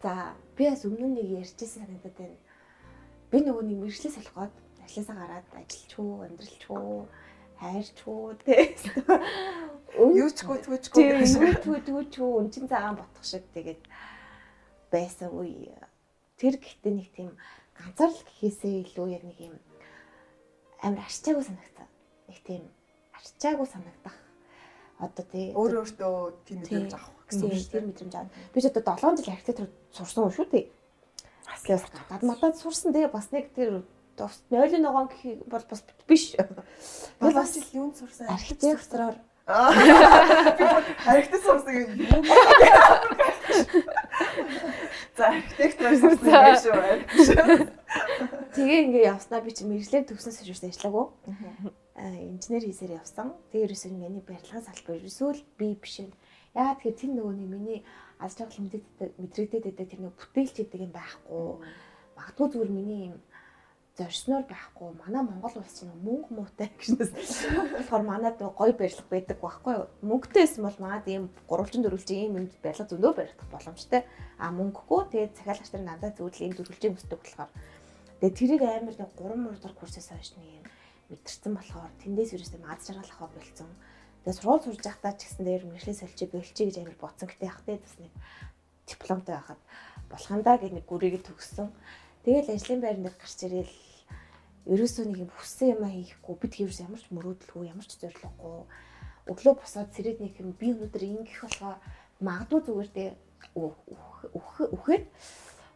[0.00, 2.38] за би бас өмнө нэг ярьжсэн санагдаад байна.
[3.28, 4.52] Би нөгөө нэг мэрэгчлээ солиход
[4.86, 6.96] ажлаасаа гараад ажилчгүй, амьдралчгүй,
[7.60, 8.76] хайрчгүй тий.
[9.96, 13.80] Юучгүй түүчгүй юучгүй түүчгүй өн чин цагаан ботох шиг тэгээд
[14.92, 15.72] байсан үе.
[16.36, 17.32] Тэр гэхдээ нэг тийм
[17.76, 19.54] ганцаарл гэхээсээ илүү яг нэг юм
[20.84, 21.88] амар арчаагүй санагцсан.
[22.28, 22.62] Нэг тийм
[23.16, 24.16] арчаагүй санагдах.
[25.00, 27.72] Одоо тий өөр өөртөө тийм мэдрэмж авах гэсэн үг шүү.
[27.72, 28.32] Тэр мэдрэмж авах.
[28.52, 30.66] Би ч одоо 7 жил архитектур сурсан шүү дээ.
[31.48, 33.84] Аслаас гад мадад сурсан тэгээ бас нэг тэр
[34.16, 36.32] тус нойлын ногоон гэх бол бас биш.
[37.20, 38.28] Би бас жил юунд сурсан?
[38.32, 42.24] Архитектуроор Архитектур сурсан юм.
[45.16, 47.70] За архитектур сурсан юм шүү.
[48.58, 51.06] Тэгээ ингээ явснаа би чи мэрэгчлээ төгснөөс хойш ажиллаагүй.
[51.94, 53.38] Аа инженер хийсээр явсан.
[53.54, 56.10] Тэгээ ерөөсөө миний барилгын салбар ерөөсөө л би биш юм.
[56.58, 57.80] Яагаад тэгэхээр тэр нөгөө нэг миний
[58.18, 61.62] аз жаргал мэдрэгдээд байдаг тэр нэг бүтээлч гэдэг юм байхгүй.
[62.18, 63.22] Магадгүй зүгээр миний юм
[63.96, 64.92] зорсноор байхгүй.
[65.00, 67.10] Манай Монгол улс чинь мөнгө муутай гэжнээс
[67.80, 69.86] болохоор манад гоё барилга байдаг байхгүй юу?
[70.04, 74.04] Мөнгөтэйсэн бол манад ийм гурвалжин дөрвөлжин ийм юм барилга зөндөө барих боломжтой.
[74.36, 77.50] А мөнгөгүй тэгээд цахиалагч нар надад зөвлөл ийм дөрвөлжин өсдөг болохоор
[78.20, 80.64] тэгээд тэрийг амар нэг 3 мөр дор курсээс хойш нэг юм
[81.08, 83.70] мэдэрсэн болохоор тэндээс юусэн аз жаргал авах болсон.
[84.26, 87.30] Тэгээд сургууль сурж байхдаа ч гэсэн дээр мэрэгчлээ солилцоо болчих гэж амар бодсон.
[87.40, 88.12] Яг тэ бас нэг
[88.84, 89.60] дипломтой байхад
[90.10, 91.70] болох юм да гэж нэг гүрийг төгссөн.
[92.26, 93.70] Тэгэл ажлын байранд гарч ирэл
[94.66, 96.34] ерөөсөө нэг юм хүссэн юм хийхгүй.
[96.42, 98.66] Бид ерөөс ямар ч мөрөөдөлгүй ямар ч зориггүй
[99.30, 101.78] өглөө босоод сэрээд нэг юм би өнөөдөр ингэх болохоо
[102.18, 103.10] магадгүй зүгээр дээ
[103.54, 105.04] үхэхэд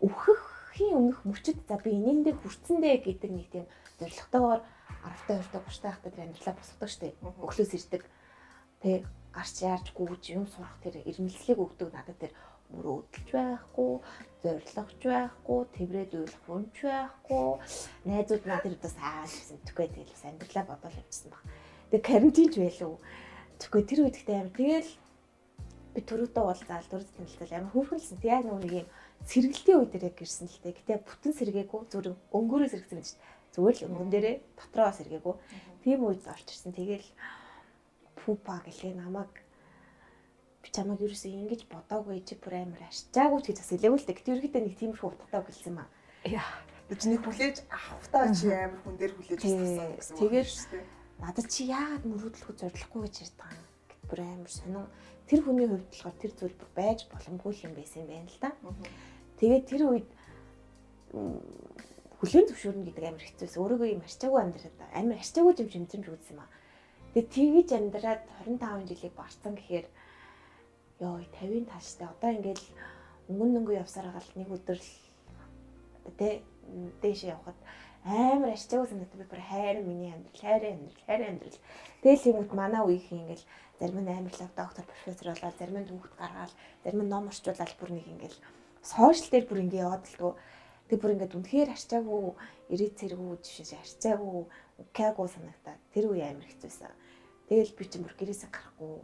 [0.03, 3.67] үхэхийн өмнөх мөчөд за би энэндээ хүрцэндээ гэдэг нэг тийм
[3.99, 4.61] зоригтойгоор
[5.07, 7.15] 10 та 20 та 30 та хахад тэр амьдралаа босгодог штеп.
[7.23, 8.03] Өглөөс ирдэг.
[8.83, 12.33] Тэг гарч яарч гүйж юм сурах тэр ирмэлслийг өгдөг надад тэр
[12.71, 13.93] мөрөөдөлж байхгүй,
[14.43, 17.47] зоригч байхгүй, тэврээд уйлах хүнч байхгүй.
[18.09, 21.45] Найзууд надад удаа сайн гэсэн түгээ тэгэл амьдралаа бодол явчихсан баг.
[21.93, 22.97] Тэгээ карантинч байлуу.
[23.61, 24.91] Түгээ тэр үед ихтэй амар тэгэл
[25.95, 28.19] би төрөөдөө уулзаал дөрөв танилцал амар хөөрхөлсөн.
[28.23, 28.89] Тэг яг нэг юм
[29.27, 30.77] сэргэлтийн үед яг гэрсэн л дээ.
[30.79, 33.09] Гэтэ бүтэн сэргээгүй зүрх өнгөрөө сэргсэн гэж
[33.53, 35.35] зүгээр л өнгөн дээрээ дотроо сэргээгүй.
[35.85, 36.73] Тийм үед орч ирсэн.
[36.73, 37.09] Тэгэл
[38.17, 39.35] пупа гэлээ намайг
[40.61, 44.17] би чамайг ерөөсөө ингэж бодоогүй чи бүр амар ашчаагүй гэж бас хэлээгүй л дээ.
[44.21, 45.89] Гэтэл ерөөхдөө нэг тиймэрхүү утгатай гэлсэн маа.
[46.29, 46.53] Яа.
[46.89, 50.17] Би чиний хүлээж авахтаа чи амар хүн дээр хүлээж авсан гэсэн.
[50.21, 50.51] Тэгээд
[51.25, 53.67] надад чи яагаад мөрөөдлөхөд зориглохгүй гэж ярьдаг юм.
[53.89, 54.87] Гэт бүр амар сонин.
[55.31, 58.51] Тэр хүний хувьд болохоор тэр зүйл бүр байж боломгүй юм байсан юм байна л да.
[59.41, 60.09] Тэгээд тэр үед
[62.21, 63.61] хүлэн зөвшөөрнө гэдэг амар хэцүүсэн.
[63.65, 66.53] Өөрийгөө юм арчаагүй амьдраад амар арчаагүй юм шимтэмж үзсэн юм аа.
[67.17, 69.87] Тэгээд тэгж амьдраад 25 жилийг барсан гэхээр
[71.01, 72.09] ёо 50-ын тааштай.
[72.09, 72.67] Одоо ингээл
[73.29, 74.93] өнгөн өнгө явсараа гал нэг өдөр л
[76.21, 76.45] тэ
[77.03, 77.59] дээш явхад
[78.05, 81.61] амар ашигтай санагдав би бүр хайр миний амьдрал хайр амьдрал хайр амьдрал.
[82.05, 83.45] Тэгэл юмуд манай үеийн ингээл
[83.81, 87.91] зарим нь амарлаг доктор профессор болоод зарим нь хүүхд гаргаал зарим нь ном орчуулаад бүр
[87.97, 88.39] нэг ингээл
[88.85, 90.33] сошиал дээр бүр ингээ яваад л дөө
[90.91, 92.35] Тэг бүр ингээд үнэхээр арчаагүй
[92.75, 94.43] ирээд цэргүү жишээ арчаагүй
[94.83, 96.91] укаагүй санагтаа тэр үе амар хэцүүсэн.
[97.47, 98.99] Тэгэл би чинь бүр гэрээсээ гарахгүй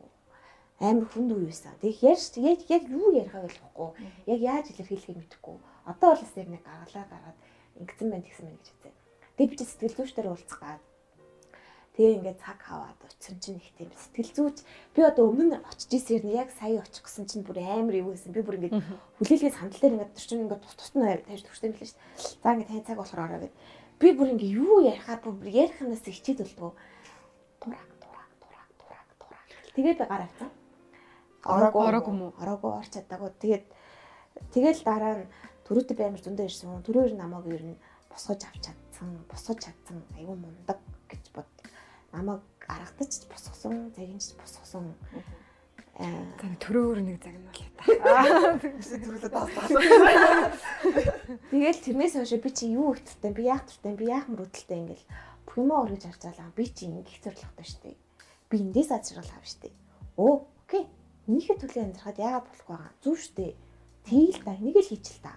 [0.80, 1.72] амар хүнд үе байсан.
[1.80, 3.90] Тэг ярьж яг яг юу ярихаа болохгүй.
[4.26, 5.56] Яг яаж илэрхийлэхээ мэдэхгүй.
[5.88, 7.38] Одоо бол бас яг нэг гаргалаа гаргаад
[7.80, 8.94] ингэсэн байх гэсэн мэн гэж үзээ.
[9.36, 10.82] Тэг би чи сэтгэл зүйчдэр уулзах гад
[11.96, 16.28] Тэгээ ингээд цаг хаваад очсон чинь их тийм сэтгэл зүйч би одоо өмнө очиж ирсэн
[16.28, 18.76] яг сая очих гэсэн чинь бүр амар юу гэсэн би бүр ингээд
[19.16, 21.96] хүлээлгээ сандал дээр ингээд төрчин ингээд тус тус нь тавьж юм л шүү.
[22.44, 23.54] За ингээд тань цаг болохоор ороо гэд.
[23.96, 26.76] Би бүр ингээд юу ярихаа бүр ярих юмнаас хичээд болтгоо.
[27.64, 29.48] Дурак дурак дурак дурак дурак.
[29.72, 30.52] Тэгээд гар авцсан.
[31.46, 32.32] Ороогүй ороогүй юм уу?
[32.42, 33.30] Ороогүй орч чадаагүй.
[33.38, 33.64] Тэгээд
[34.50, 35.30] тэгэл дараа нь
[35.66, 36.82] төрөөтэй баймар зөндөө ирсэн.
[36.82, 37.78] Төрөөр намайг ер нь
[38.10, 40.02] босгож авч чадсан, босгож чадсан.
[40.18, 41.48] Аюу мундаг гэж бод
[42.12, 44.94] намайг аргадаж босгосон, загинж босгосон.
[45.96, 48.58] Аа төрөөр нэг загнуулаа та.
[48.60, 50.52] Төрөлөө тааслаа.
[51.50, 55.06] Тэгэл тэрнээс хойш би чи юу их туртай, би яах туртай, би яах мөрөдөлтэй ингээл
[55.48, 56.52] бүх юм өргөж харж байгаа.
[56.52, 57.96] Би чи ингэх зорилготой штэ.
[58.52, 59.72] Би эндээс ажрал хав штэ.
[60.20, 60.44] Оо,
[61.26, 62.94] Нийхэ төлөө амьдрахад яагаад болохгүй байгаа?
[63.02, 63.58] Зүг штэ.
[64.06, 65.34] Тэйл та, энийг л хийчихэл та.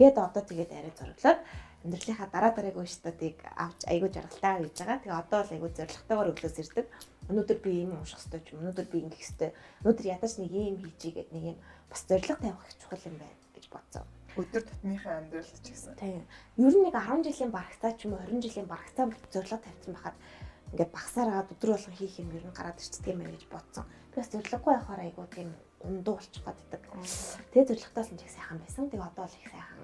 [0.00, 1.40] Гэт одоо тэгээд арай зураглаад
[1.84, 4.98] амьдралынхаа дараа дараагийн уншдуудыг авч айгүй жаргалтай гэж байгаа.
[5.04, 6.86] Тэгээ одоо л айгүй зоригтойгоор өглөөс ирдэг.
[7.28, 8.60] Өнөөдөр би ийм унших хэрэгтэй ч юм.
[8.64, 9.50] Өнөөдөр би ингэх хэрэгтэй.
[9.84, 11.58] Өнөөдөр ядаж нэг ийм хийчихье гэд нэг юм
[11.92, 14.04] бас зориг тавих их чухал юм байна гэж бодсон.
[14.38, 15.92] Өдөр тутмынхаа амьдрал ч гэсэн.
[16.00, 16.24] Тийм.
[16.56, 20.16] Ер нь нэг 10 жилийн барагцаа ч юм уу 20 жилийн барагцаа зориг тавьсан байхад
[20.72, 23.84] ингээд багсаар агаад өдөр болгон хийх юм ер нь гараад ирчдэг юм байна гэж бодсон.
[24.12, 25.50] Би бас зориггүй байхаар айгүй тийм
[25.80, 26.82] ундуу болчих гаддаг.
[27.52, 28.90] Тэгээ зоригтоос нь их сайхан байсан.
[28.90, 29.78] Тэгээ одоо л их сайхан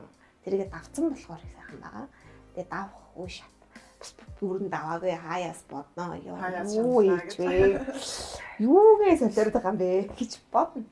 [0.44, 2.06] тэрийгэ давцсан болохоор их сайхан байгаа.
[2.54, 3.54] Тэгээ давах үе шат.
[4.36, 6.12] Бүрэн даваагүй хаяас бодноо.
[6.20, 7.80] Юу ийч вэ?
[8.60, 9.88] Юугээ солиорд байгаа юм бэ
[10.20, 10.84] гэж бодно.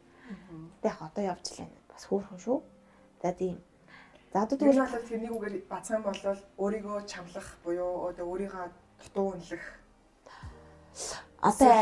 [0.80, 1.68] Тэгээ одоо явж лээ.
[1.92, 2.58] Бас хөөрхөн шүү.
[3.20, 3.60] За тийм.
[4.32, 8.64] За одоо тэгвэл тэрнийг үгээр бацхан болвол өөрийгөө чамлах буюу одоо өөрийгөө
[9.04, 9.81] дутуу үнэлэх.
[11.40, 11.72] Одоо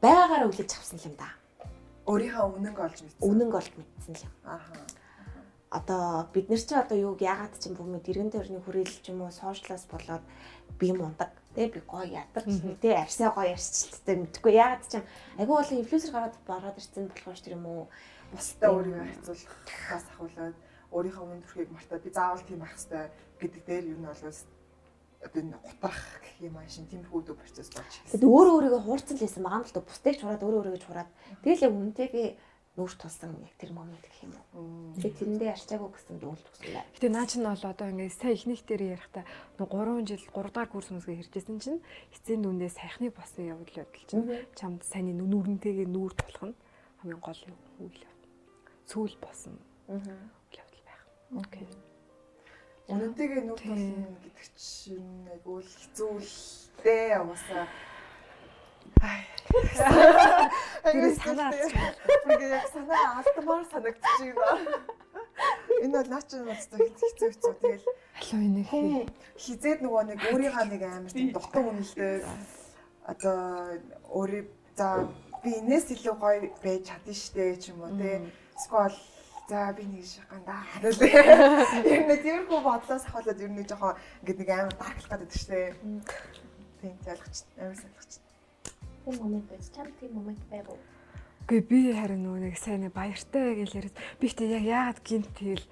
[0.00, 1.28] байгаагаар үлээж авсан юм да.
[2.06, 3.22] Өөрийнхөө үнэнг олж мэдсэн.
[3.22, 4.32] Үнэнг олж мэдсэн юм.
[4.44, 4.74] Ааха
[5.70, 9.22] одоо бид нар чи одоо юуг яагаад ч юм бүгд иргэн төрний хүрээлэл ч юм
[9.22, 10.24] уу сошиалаас болоод
[10.82, 12.50] би мундаг тий би гоё ядарч
[12.82, 15.04] тий арьсаа гоё ярьцэлттэй мэдгүй яагаад ч юм
[15.38, 17.86] айгүй болон инфлюенсер гараад бараад ирсэн болохоор ч юм уу
[18.34, 20.56] бусдаа өөрийгөө харьцуулахаас ахуулаад
[20.90, 24.22] өөрийнхөө үн төрхийг мартаад би заавал тийм ах хэвээр гэдэг дээр юу нь бол
[25.20, 28.16] энэ гутрах гэх юм аашин тиймэрхүү үдөө процесс болж ирсэн.
[28.16, 30.80] Тэгэд өөрөө өөрийгөө хуурцсан л байсан байгаа юм л да бусдыг ч хураад өөрөө өөрийгөө
[30.80, 31.10] ч хураад
[31.44, 32.28] тэгэл яг үнтэйгээ
[32.80, 34.96] нүүр тулсан яг тэр момент гэх юм уу.
[34.96, 36.86] Тэгээ тэрэндээ арчаагүй гэсэн дуулт өгсөн бай.
[36.96, 39.24] Гэтэ наа чинь бол одоо ингээд сая ихнийх дээр ярихдаа
[39.58, 41.82] 3 жил 3 дахь курс хүмүүсгээ хэржсэн чинь
[42.14, 46.56] эцсийн дүндээ сайхны босон явдал явдал чинь чамд саяны нүрэнтэйгээ нүүр тулах нь
[47.02, 47.42] хамгийн гол
[47.82, 48.02] үйл
[48.86, 49.58] сүүл босон
[49.90, 51.02] явдал байх.
[51.42, 51.66] Окей.
[52.90, 56.34] Үнэнтэйгээ нүүр тулна гэдэг чинь айгүй хэцүү л
[56.82, 57.66] дээ уусаа
[59.50, 64.78] Тэр санаа Тэгээ яг санаа алдмаар санагдчих байна.
[65.82, 67.52] Энэ бол наач нь бас хэцүү хэцүү.
[67.62, 67.86] Тэгэл
[68.20, 72.26] халуун энийг хизээд нөгөө нэг өөрийнхөө нэг амар дутуу үнэлдэг.
[73.10, 73.38] Одоо
[74.12, 74.88] өөрийн за
[75.42, 78.20] би энэс илүү гоё байж чадна штэ ч юм уу те.
[78.60, 78.94] Скол
[79.50, 80.62] за би нэг шахандаа
[81.92, 85.74] ер нь тиймэрхүү бодлоос ахуулаад ер нь жоохон ингээд нэг амар дарклах гэдэг штэ
[86.80, 88.12] тийм залгач амар салгач
[89.04, 90.78] тийм момент байж чам тийм момент байгуу.
[91.50, 95.66] Үгүй би харин нөгөө нэг сайн баяртай гэж яриад би ихтэй яг яагаад гинт тэгэл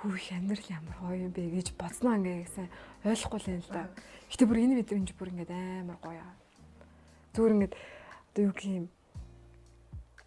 [0.00, 2.66] хүүх амьдрал ямар гоё юм бэ гэж бодсноо ингээ гэсэн
[3.04, 3.84] ойлгохгүй л юм л да.
[4.32, 6.24] Гэтэ бүр энэ мэдрэмж бүр ингээд амар гоё.
[7.36, 8.86] Зүгээр ингээд одоо юу гэх юм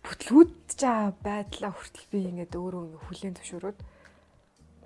[0.05, 3.79] бүтлгүүд жаа байдлаа хүртэл би ингээд өөрөө ингээ хүлэн зөвшөөрөөд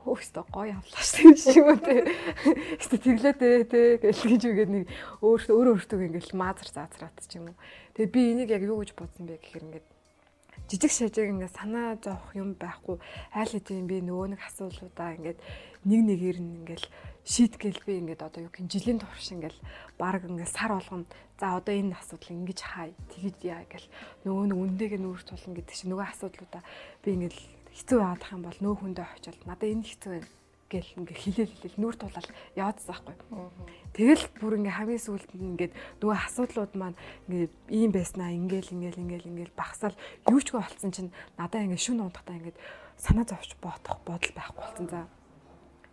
[0.05, 2.05] Хөөстө гоё авлаа шүү юм те.
[2.77, 4.85] Өстө тэглээдээ те гэл гэж үгээд нэг
[5.25, 7.57] өөртөө өөрөө өөртөө ингээл маазар заазраад ч юм уу.
[7.97, 9.87] Тэгээ би энийг яг юу гэж бодсон бэ гэхээр ингээд
[10.69, 13.01] жижиг шажиг ингээд санаа зовх юм байхгүй
[13.33, 15.39] айл хэдийн би нөгөө нэг асуулуудаа ингээд
[15.89, 16.85] нэг нэгээр нь ингээд
[17.25, 19.57] шийтгэл би ингээд одоо юу гин жилийн турш ингээд
[19.97, 21.09] баг ингээд сар болгоно
[21.41, 23.87] за одоо энэ асуудал ингэж хай тэгэж яа гэл
[24.29, 26.63] нөгөө нэг үндээг нүүр тулна гэдэг чинь нөгөө асуудлуудаа
[27.01, 27.35] би ингээд
[27.75, 30.29] хэцүү явах юм бол нөө хүндээ очил надад энэ хэцүү байна
[30.69, 33.17] гэл ингээ хилээл хилээл нүур тулаад яваадсан байхгүй.
[33.93, 36.97] Тэгэл бүр ингээ хамгийн сүүлд нь ингээд нөгөө асуудлууд маань
[37.29, 42.37] ингээ ийм байснаа ингээл ингээл ингээл ингээл багсаал юучгүй болцсон чинь надаа ингээ шүн унтахтаа
[42.41, 42.57] ингээд
[42.97, 45.05] санаа зовч бодох бодол байхгүй болцсон за.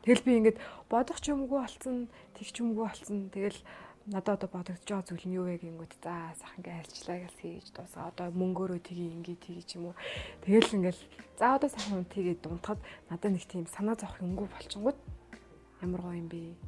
[0.03, 0.59] Тэгэл би ингээд
[0.91, 3.31] бодох ч юмгүй болцсон, тэг ч юмгүй болцсон.
[3.31, 3.59] Тэгэл
[4.07, 7.67] надад одоо бодогдож байгаа зүйл нь юу вэ гингүүд за сах ингээ альчлаа гэж хийж
[7.71, 8.11] дуусаа.
[8.11, 9.97] Одоо мөнгөөрөө тгий ингээ тгий ч юм уу
[10.43, 11.03] тэгэл ингээл
[11.39, 14.99] за одоо сайхан тгий дунтахад надад нэг тийм санаа зовх өнгөө болчингууд
[15.87, 16.59] ямар гоё юм бэ?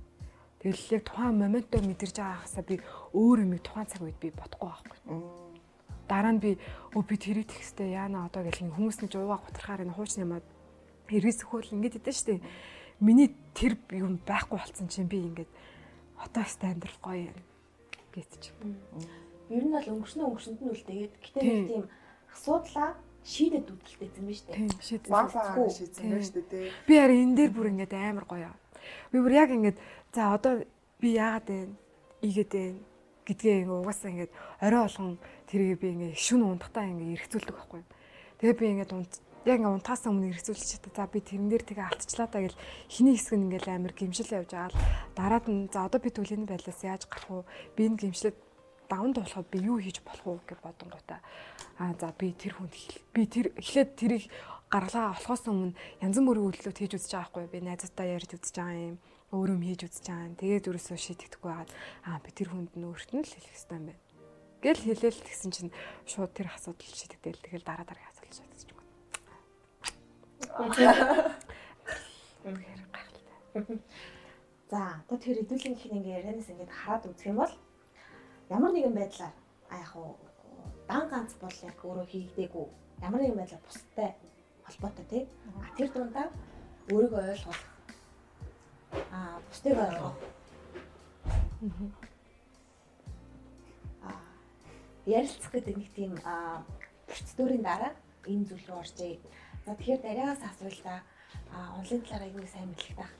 [0.62, 2.78] Тэгэл яг тухайн моментоо мэдэрч байгаа хасаа би
[3.18, 4.98] өөр юм тухайн цаг үед би бодохгүй байхгүй.
[6.06, 6.50] Дараа нь би
[6.94, 10.46] өө би тэрийг тэгстэй яана одоо гэл хүмүүс нь жуугаа гутрахаар энэ хуучны юмад
[11.10, 12.40] эргэс хөл ингээд идэв штэ
[13.00, 15.50] миний тэр юм байхгүй болсон чинь би ингээд
[16.18, 17.38] одоо амьдрал гоё юм
[18.14, 18.50] гэж чи.
[19.50, 21.84] Ер нь бол өнгөрснөө өнгөрсөнд нь үлдээгээд гэтээ нэг тийм
[22.32, 22.90] асуудлаа
[23.24, 24.56] шийдэд үүдэлтэй юм байна шүү дээ.
[24.56, 26.70] Тийм шийдэж Вафаа шийдсэн байна шүү дээ.
[26.86, 28.52] Би харин энэ дээр бүр ингээд амар гоё.
[29.12, 29.78] Би бүр яг ингээд
[30.12, 30.64] за одоо
[31.00, 31.58] би яагаад вэ?
[32.24, 32.64] Ийгээд вэ?
[33.24, 35.16] гэдгээ ингээ угаасаа ингээд орой болгон
[35.48, 37.82] тэрийг би ингээ шүн унтахтаа ингээ эргцүүлдэг байхгүй.
[38.40, 41.04] Тэгээ би ингээд унт яг ингээ унтахаас өмнө хэрэгцүүлчих та.
[41.04, 42.56] За би тэрэн дээр тэгээ алтчлаа та гэл
[42.88, 44.80] хиний хэсэг нь ингээл амар гимшил явж байгаа л
[45.12, 47.44] дараад нь за одоо би түлэний байдлаас яаж гарах уу?
[47.76, 48.36] Би энэ гимшлэд
[48.88, 51.20] давнд болоход би юу хийж болох уу гэж бодонгуудаа
[51.78, 52.72] аа за би тэр хүнд
[53.12, 54.24] би тэр эхлээд тэрийг
[54.72, 58.80] гаргалаа болохоос өмнө янз бүрийн үйлдэлүүд хийж үзэж байгаа байхгүй би найзуудтай ярьж үзэж байгаа
[58.92, 58.98] юм
[59.32, 61.72] өөрөө хийж үзэж байгаа юм тэгээд өөрөөсөө шийдэгдэхгүй байгаад
[62.08, 64.02] аа би тэр хүнд нөөрт нь л хэлэх хэрэгтэй юм байна
[64.64, 65.72] гэл хэлээл тэгсэн чинь
[66.08, 68.63] шууд тэр асуудал шийдэгдээл тэгэл дараа дараа асуудал шийдэж
[70.54, 70.98] Үнэхээр
[72.94, 73.78] гайхалтай.
[74.70, 77.54] За одоо тэр хэдүүлэн гэх нэг ярианаас ингээд хараад үзэх юм бол
[78.54, 79.34] ямар нэгэн байдлаар
[79.70, 80.14] а яг уу
[80.86, 82.66] дан ганц бол яг өөрөө хийгдээгүй
[83.02, 84.10] ямар нэгэн байдлаар бустай
[84.62, 85.22] холбоотой тий.
[85.58, 86.30] А тэр дундаа
[86.90, 87.60] өөрийгөө ойлгох
[89.10, 90.16] а бусдыг ойлгох.
[94.06, 94.10] А
[95.06, 96.14] ярилцах гэдэг нэг тийм
[97.10, 97.92] процедурын дараа
[98.26, 99.18] энэ зүйл рүү орчээ
[99.64, 101.00] За тэгэхээр дараагаас асуултаа
[101.80, 103.14] онлайн талаар аягүй сайн мэдлэг таах.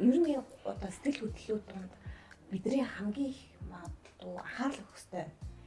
[0.00, 1.92] Ер нь одоо сэтгэл хөдлөлүүд донд
[2.48, 5.24] бидний хамгийн их магадгүй анхаарал өгөх ёстой,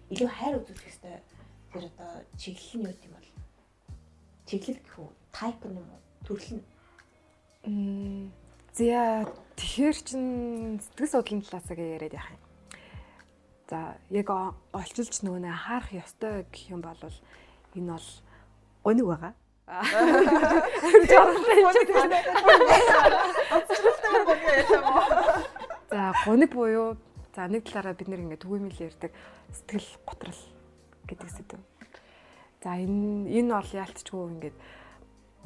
[0.09, 1.15] илүү хайр үзүүлэх ёстой
[1.69, 2.11] тэр одоо
[2.41, 3.29] чиглэл нь юу гэм бол
[4.49, 5.09] чиглэл гэх үү?
[5.29, 6.01] Тайп юм уу?
[6.25, 6.65] Төрөл нь.
[8.73, 9.29] За
[9.61, 10.23] тэгэхээр чин
[10.81, 12.41] сэтгэл судлалын талаас гээ яриад яах юм.
[13.69, 13.77] За
[14.09, 14.29] яг
[14.73, 16.97] олчилж нөгөө анхаарах ёстой гэх юм бол
[17.77, 18.09] энэ бол
[18.81, 19.33] гониг байгаа.
[25.91, 26.95] За гуниг буюу
[27.35, 29.11] за нэг талаараа бид нэр ингээд түгээмэл ярьдаг
[29.51, 30.39] сэтгэл готрал
[31.11, 31.59] гэдэг сэдв.
[32.63, 34.57] За энэ энэ бол яалтчгүй ингээд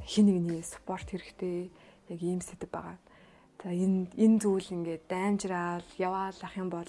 [0.05, 1.73] хин нэгний спорт хэрэгтэй
[2.13, 3.01] яг ийм сэдв байгаа.
[3.65, 6.85] За энэ энэ зүйл ингээд даймжраал яваал ах юм бол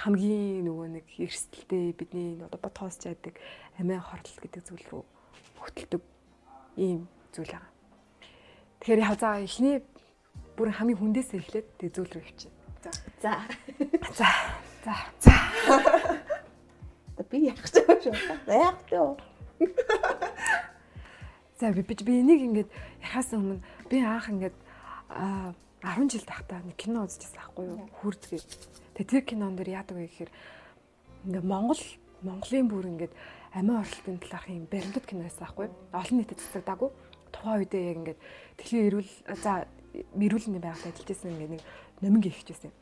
[0.00, 3.36] хамгийн нөгөө нэг эрсдэлтэй бидний одоо бодхоос чаддаг
[3.76, 5.04] амиа хортол гэдэг зүйл рүү
[5.60, 6.02] хөтэлдэг
[6.78, 7.72] ийм зүйл байгаа.
[8.78, 9.82] Тэгэхээр яв заа эхний
[10.54, 12.54] бүр хамгийн хүндээсээ эхлээд тэг зүйл рүү явчих.
[12.82, 12.90] За.
[13.18, 13.34] За.
[14.14, 14.28] За.
[14.86, 14.94] За.
[15.26, 15.36] За.
[17.26, 18.14] Би яах гэж байгаа шүү.
[18.46, 19.18] За яах вэ?
[21.58, 22.70] За би би энийг ингээд
[23.02, 23.58] яхаас өмнө
[23.90, 24.56] би анх ингээд
[25.10, 27.90] а 10 жил тахтаа нэг кино үзчихсэн байхгүй юу?
[27.98, 28.40] Хүрдгээ.
[28.94, 30.30] Тэгээ тэр кинон дээр яадаг вэ гэхээр
[31.26, 31.82] ингээд Монгол
[32.22, 33.12] Монголын бүр ингээд
[33.58, 36.90] амиа оролтын талаарх юм баримтат кино байсан байхгүй олон нийтэд цацагдаагүй
[37.34, 38.20] тухайн үедээ яг ингээд
[38.58, 39.52] дэлхийн эрүүл за
[40.14, 41.62] эрүүлэндийн байгууллагад ажиллажсэн ингээд нэг
[42.02, 42.72] номин хийчихсэн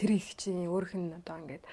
[0.00, 1.64] тэр их чинь өөрөх нь одоо ингээд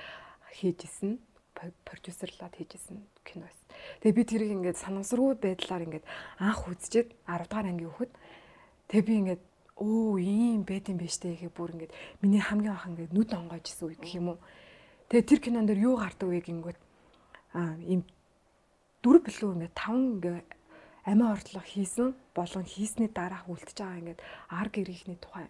[0.59, 1.19] хийжсэн
[1.57, 3.65] продюсерлаад хийжсэн кино байсан.
[4.03, 6.05] Тэгээ би тэрийг ингээд санамсаргүй байдлаар ингээд
[6.37, 8.11] анх үзчихэд 10 дахь ангийн хөхөд
[8.91, 9.43] тэгээ би ингээд
[9.77, 13.87] өө ийм байт юм биш үү гэхээр бүр ингээд миний хамгийн анх ингээд нүд онгойжсэн
[13.87, 14.39] үе гэх юм уу.
[15.09, 16.79] Тэгээ тэр кинон дээр юу гардаг вэ гингүүт
[17.55, 18.03] аа ийм
[19.03, 20.49] дөрв билүү ингээд таван ингээд
[21.09, 24.23] амиа ордлого хийсэн болон хийсний дараах үлдчихэж байгаа ингээд
[24.59, 25.47] ар гэрийнхний тухай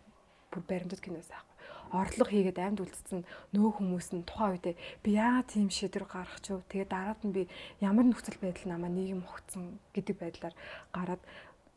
[0.51, 1.57] бүр баримтат киноос аахгүй
[1.99, 3.21] орлого хийгээд амьд үлдсэн
[3.55, 7.35] нөө хүмүүс нь тухайн үедээ би яагаад тийм шийдвэр гаргах ч вэ тэгээд дараад нь
[7.35, 7.41] би
[7.79, 10.55] ямар нөхцөл байдал намаа нийгэм огцсон гэдэг байдлаар
[10.91, 11.21] гараад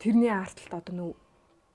[0.01, 1.11] тэрний арталт одоо нөө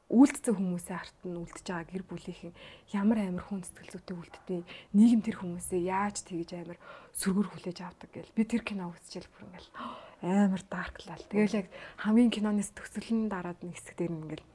[0.06, 2.54] үйлдэлцэн хүмүүсийн арт нь үлдчихэж байгаа гэр бүлийнхэн
[2.94, 4.62] ямар амар хүн сэтгэл зүйтэй үлддэг
[4.94, 6.78] нийгэм тэр хүмүүсээ яаж тэгж амар
[7.18, 9.70] сүргөр хүлээж авдаг гэл би тэр кино үзчихэл бүр ингээл
[10.22, 11.24] амар дарк лал.
[11.26, 11.66] Тэгэл яг
[11.98, 14.46] хамгийн киноноос төсөлн дараад нэг хэсэг дээр ингээл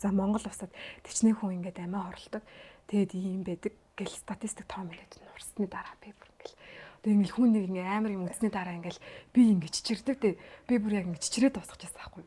[0.00, 0.72] за Монгол усад
[1.04, 2.42] төчнээ хүн ингээд амиа хорлдог.
[2.88, 6.56] Тэгэд ийм байдаг гэл статистик том хэлээд нурсны дараа би бүр ингээл
[7.04, 9.00] тэг ингээл хүн нэг ингээм амар юм үзсний дараа ингээл
[9.36, 10.30] би ингээд чичирдэг те
[10.64, 12.24] би бүр яг ингээд чичрээд дуусчихсан байхгүй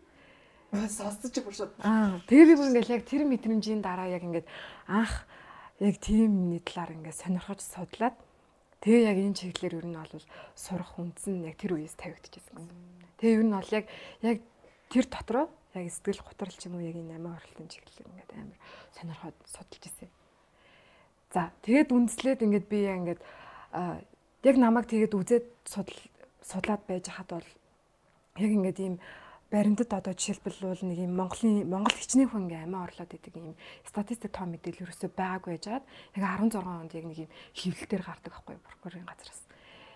[0.69, 1.73] Сонсож бүр шууд.
[1.81, 4.45] Аа, би бүр ингээл яг тэр мэдрэмжийн дараа яг ингээд
[4.85, 5.25] анх
[5.81, 8.13] яг тийм нэг талаар ингээд сонирхож судлаад
[8.85, 12.69] тэгээ яг энэ чиглэлээр ер нь бол сурах үндсэн яг тэр үеэс тавигдчихсан.
[13.17, 13.85] Тэгээ ер нь бол яг
[14.21, 14.37] яг
[14.93, 18.59] тэр дотроо яг сэтгэл готрол ч юм уу яг энэ амиа оролтын чиглэлээр ингээд амар
[18.93, 20.09] сонирхоод судалж ирсэн.
[21.33, 23.21] За тэгээд үндэслээд ингээд би ингээд
[24.45, 27.49] яг намайг тэгээд үзээд судлаад байж хаад бол
[28.37, 28.95] яг ингээд ийм
[29.49, 34.29] баримтад одоо жишээлбэл нэг юм Монголын Монгол хичнээн хүн ингээ амиа орлоод идэг юм статистик
[34.29, 39.09] том мэдээлэл ерөөсөө байгаагүй байжгаад яг 16 онд яг нэг юм хөвлөлтээр гардаг байхгүй прокурорын
[39.09, 39.41] газраас.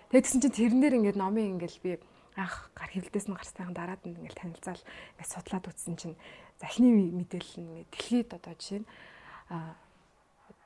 [0.10, 1.92] Тэгээд тэгсэн чинь тэрнээр ингээд номын ингээл би
[2.34, 6.18] анх гар хөвлөлтөөс нь гарсныхан дараад нь ингээл танилцаал ингээд судлаад үзсэн чинь
[6.58, 8.88] захны мэдээлэл нь дэлхийд одоо жишээ нь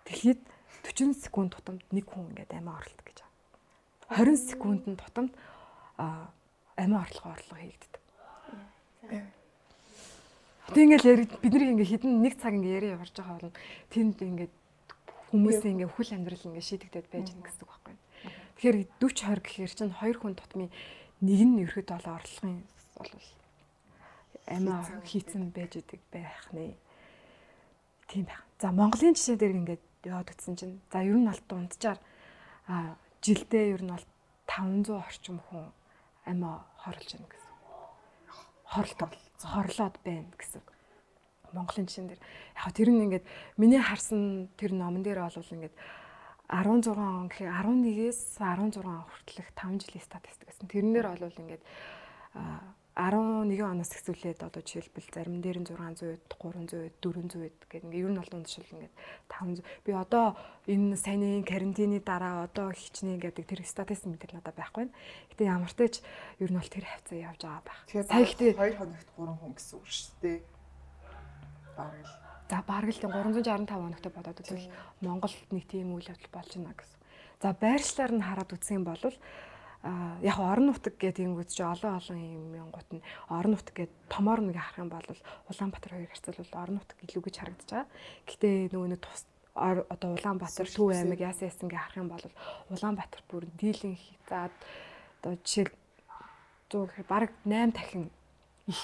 [0.08, 0.42] дэлхийд
[0.88, 3.36] 40 секунд тутамд нэг хүн ингээд амиа орлдог гэж байна.
[4.16, 5.32] 20 секундын тутамд
[6.80, 8.00] амиа орлого орлого хийгддэг.
[10.68, 13.56] Тэг ингээл бид нарыг ингээ хідэн нэг цаг ингээ яриа яварж байгаа бол
[13.88, 14.50] тэнд ингээ
[15.32, 17.96] хүмүүсийн ингээ хүл амьдрал ингээ шийдэгдээд байж гэнэ гэсэн үг байхгүй.
[18.60, 20.72] Тэгэхээр 40 20 гэхээр чинь хоёр хүн тутмын
[21.24, 22.60] нэг нь ерөөд бол орлогын
[23.00, 23.12] бол
[24.48, 26.76] амиа хийцэн байж идэг байх нэ.
[28.12, 28.44] Тийм байх.
[28.60, 32.00] За Монголын жишээ дээр ингээд яваад утсан чинь за ер нь аль дунджаар
[32.68, 34.08] а жилдээ ер нь бол
[34.52, 35.72] 500 орчим хүн
[36.28, 37.47] амиа хорлож байна гэсэн
[38.68, 40.62] хорлдог хорлоод байна гэсэн.
[41.56, 43.26] Монголын жишээн дээр яг тэр нь ингээд
[43.56, 45.76] миний харсан тэр номон дээр бол ингээд
[46.48, 50.68] 16 он гэхээр 11-ээс 16 хүртэлх 5 жилийн статистик гэсэн.
[50.68, 51.64] Тэрнээр бол ингээд
[52.98, 57.86] 11 оноос эхлүүлээд одоо жишээлбэл зарим дээр нь 600 ud, 300 ud, 400 ud гэх
[57.86, 58.96] ингээ ер нь бол дундшил ингээд
[59.30, 59.62] 500.
[59.86, 60.34] Би одоо
[60.66, 64.98] энэ саяны карантины дараа одоо хичнээн гэдэг тэр статистик мэдээлэл надад байхгүй байна.
[65.30, 65.96] Гэтэ ямар ч тач
[66.42, 67.82] ер нь бол тэр хавцаа явж байгаа байх.
[67.86, 70.40] Сая ихтэй 2 хоногт 3 хүн гэсэн үг шүү дээ.
[71.78, 72.16] Бараг л.
[72.50, 74.74] За бараг л 365 хоногт бодоод үзвэл
[75.06, 76.98] Монголд нэг тийм үйл явдал болж байна гэсэн.
[77.46, 79.04] За байршлаар нь хараад юм бол
[79.84, 84.42] яг орон нутаг гэдэг юм чи олон олон юм гут нь орон нутаг гэдэг томоор
[84.42, 85.06] нэг харах юм бол
[85.48, 87.88] Улаанбаатар хоёр харьцуулбал орон нутаг илүү гэж харагдаж байгаа.
[88.26, 92.26] Гэтэ нөгөө нэг тус одоо Улаанбаатар Төв аймаг яасан яасан гэж харах юм бол
[92.74, 94.56] Улаанбаатар бүр дийлэн хязаад
[95.22, 95.72] одоо жишээл
[96.74, 98.10] 100 гэхээр бараг 8 дахин
[98.66, 98.82] их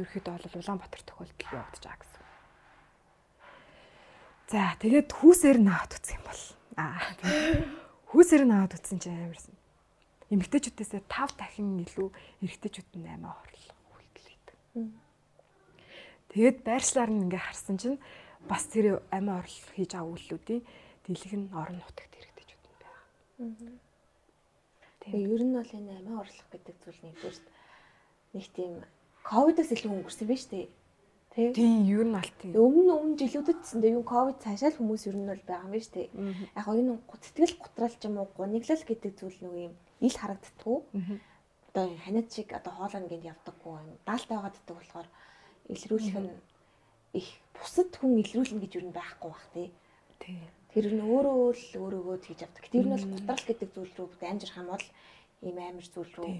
[0.00, 2.24] ерөөхдөө бол Улаанбаатар тохиолдол явагдаж байгаа гэсэн.
[4.50, 6.42] За тэгээд хүүсээр наваад үтсэх юм бол
[6.74, 6.98] аа
[8.10, 9.54] хүүсээр наваад үтсэн чинь амарсан
[10.30, 12.08] эмэгтэйчүүдээс 5 дахин илүү
[12.46, 13.66] эрэгтэйчүүд нь 8 хорлох
[13.98, 14.56] үйлдэл хийдэг.
[16.30, 17.98] Тэгээд байршлаар нь ингээ харсан чинь
[18.46, 20.62] бас тэр амиа орлох хийж байгаа үйлдэлүүдийн
[21.04, 23.02] дэлгэх нь орон нутагт эрэгтэйчүүд нь байгаа.
[25.02, 27.38] Тэгээ ер нь бол энэ амиа орлох гэдэг зүйл нэгдүгээр
[28.38, 28.72] нэг тийм
[29.26, 30.66] ковидос илүү өнгөрсөн биз дээ.
[31.30, 31.50] Тий.
[31.54, 32.58] Тийм, ер нь алт тийм.
[32.58, 35.86] Өмнө өмнө жилүүдэд гэсэн юу ковид цаашаа л хүмүүс ер нь бол байгаа юм биш
[35.94, 36.10] үү?
[36.58, 40.78] Яг энэ сэтгэл готрал ч юм уу гуниглал гэдэг зүйл нэг юм ил харагддаггүй.
[41.70, 43.78] Одоо ханиад шиг одоо хоолой нэгэнд явдаггүй.
[44.08, 45.08] Даалтай байгааддаг болохоор
[45.70, 46.32] илрүүлэх нь
[47.14, 49.68] их бусад хүн илрүүлнэ гэж юу н байхгүй бах тий.
[50.70, 52.64] Тэр нь өөрөө л өөрөөгөө хийж авдаг.
[52.70, 54.86] Тэр нь бол гутрал гэдэг зүйл рүү дамжирх юм бол
[55.42, 56.30] ийм амар зүйл рүү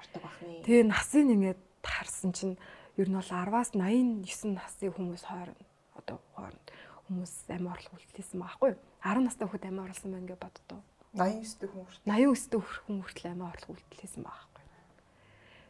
[0.00, 0.64] ордог бахны.
[0.64, 2.56] Тэгээ насын ингээд харсан чинь
[2.96, 5.60] ер нь бол 10-аас 89 насны хүмүүс хооронд
[5.98, 6.68] одоо хооронд
[7.08, 8.80] хүмүүс амь орлох үйлдэлсэн байхгүй юу?
[9.04, 10.80] 10 настай хүүхэд амь орлсон байна гэж боддоо.
[11.14, 12.10] 89 дэх хүн хүртэл.
[12.10, 14.66] 89 дэх хүн хүртэл амиа орлох үйлдэл хийсэн байгаа байхгүй.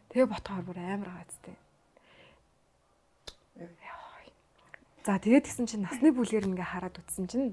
[0.08, 1.56] Тэгээ ботхоор бүр амар гаацтэй.
[5.04, 7.52] За тэгээд гисэн чинь насны бүлгээр ингээ хараад үтсэн чинь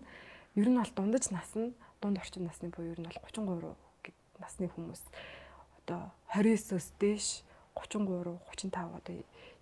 [0.55, 3.75] ер нь бол дундаж нас нь дунд орчин насны буюу ер нь бол 33
[4.07, 5.03] гэд насны хүмүүс.
[5.83, 7.43] Одоо 29-оос дээш
[7.75, 9.15] 33 35 одоо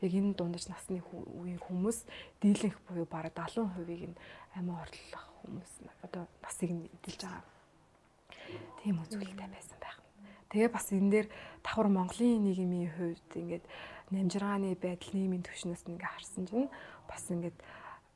[0.06, 2.06] яг энэ дундаж насны үеийн хүмүүс
[2.46, 4.20] дийлэнх буюу бараг 70%-ийг нь
[4.54, 5.72] амиа орлох хүмүүс
[6.06, 7.59] одоо насыг нь эдэлж байгаа
[8.84, 9.98] тийм үзүүлэлтэй байсан байх.
[10.50, 11.28] Тэгээ бас энэ дээр
[11.62, 13.66] давхар Монголын нийгмийн хувьд ингээд
[14.10, 16.70] намжиргааны байдал нийгмийн түвшнээс ингээ харсан чинь
[17.06, 17.58] бас ингээд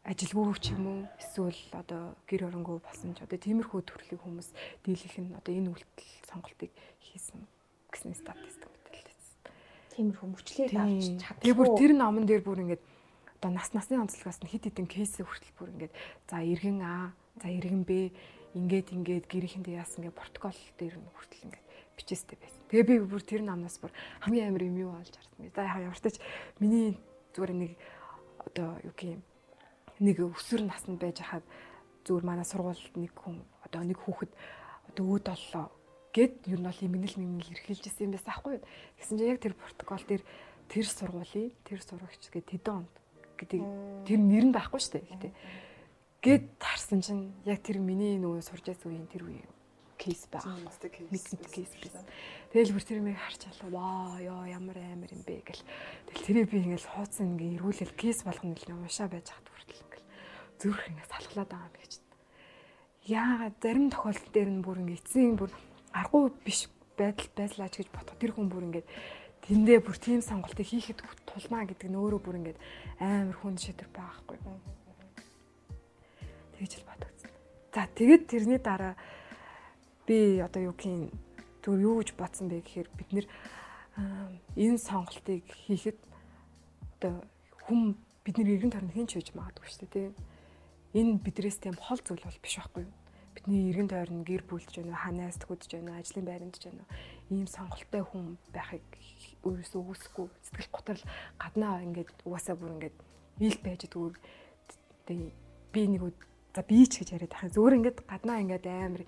[0.04, 4.50] ажилгүй ч юм уу эсвэл одоо гэр оронгүй болсон ч одоо тиймэрхүү төрлийн хүмүүс
[4.84, 7.40] дийлэх нь одоо энэ үйлдэл сонголтыг хийсэн
[7.88, 9.40] гэсэн статистик мэдээлэлсэн.
[9.96, 11.40] Тиймэрхүү мөчлөө авч чадсан.
[11.40, 12.84] Тэгээ бүр тэр номон дээр бүр ингээд
[13.40, 15.94] одоо нас насны онцлогоос нь хит хитэн кейс хүртэл бүр ингээд
[16.28, 18.12] за иргэн А, за иргэн Б
[18.54, 21.66] ингээд ингээд гэрийнхэндээ яасан гэ протокол дээр нь хүртэл ингээд
[21.98, 22.62] бичээстэй байсан.
[22.70, 25.50] Тэгээ би бүр тэр намнаас бүр хамгийн амар юм юу олж харсан.
[25.54, 26.18] За ямар ч тач
[26.62, 26.98] миний
[27.34, 27.72] зүгээр нэг
[28.46, 29.22] одоо юу гэх юм
[30.02, 31.46] нэг өсвөр наснд байж хаад
[32.06, 34.32] зүгээр манай сургуульд нэг хүн одоо нэг хүүхэд
[34.90, 35.66] одоо өөд оллоо
[36.14, 38.66] гэд ер нь бол имгэнэл мэмнэл эрхэлжсэн юм байсан аахгүй юу.
[39.02, 40.24] Тэгсэн чинь яг тэр протокол дээр
[40.70, 42.94] тэр сургуулийн тэр сурагч гэдэг тэдэн онд
[43.38, 43.62] гэдэг
[44.06, 45.10] тэр нэр нь байхгүй шүү дээ.
[45.10, 45.30] Гэтэ
[46.24, 49.52] Гэт харсан чинь яг тэр миний нөгөө сурж байсан үеийн тэр үеийн
[50.00, 50.56] кейс байгаа.
[50.56, 52.08] Нэг кейс байсан.
[52.52, 53.68] Тэгэл бүр тэр мийг харж алаа.
[53.76, 55.68] Ваа ёо ямар амар юм бэ гэл.
[56.08, 60.08] Тэгэл тэрийг би ингээл хууцсан ингээ эргүүлэл кейс болгоно л уншаа байж хат хүртэл ингээл
[60.64, 61.94] зүрх ингээ салхалаад байгаа юм гэж.
[63.04, 65.52] яагаад зарим тохиолдол дээр нь бүр ингээ эцсийн бүр
[65.92, 68.88] аргуу биш байдал байслаач гэж бодох тэр хүн бүр ингээд
[69.44, 72.60] тэндээ бүр тийм сонголтыг хийхэд тулмаа гэдэг нь өөрөө бүр ингээд
[73.04, 74.40] амар хүнд шийдвэр байхгүй.
[76.64, 77.32] Тэгж л бодогдсон.
[77.76, 78.96] За тэгэд тэрний дараа
[80.08, 81.12] би одоо юу гин
[81.60, 83.28] түр юу гэж бодсон бэ гэхээр бид нэр
[84.56, 86.00] энэ сонголтыг хийхэд
[87.04, 87.28] одоо
[87.68, 90.16] хүм бидний эргэн тойронд хэн ч хийж магадгүй шүү дээ тийм
[90.96, 92.96] энэ бидрээс тийм хол зүйл бол биш байхгүй юу?
[93.36, 96.88] Бидний эргэн тойрон гэр бүлдж байна уу ханаас төгөдж байна уу ажлын байранд ч байна
[96.88, 96.96] уу?
[97.28, 98.88] Ийм сонголттой хүн байхыг
[99.44, 100.28] өөрөөсөө үүсэхгүй.
[100.48, 101.04] Сэтгэл готрол
[101.36, 102.96] гаднаа ингээд угаасаа бүр ингээд
[103.44, 104.16] ил байж дүүр
[105.12, 106.02] би нэг
[106.54, 109.04] за би ч гэж яриад байгаа зөөр ингээд гаднаа ингээд амар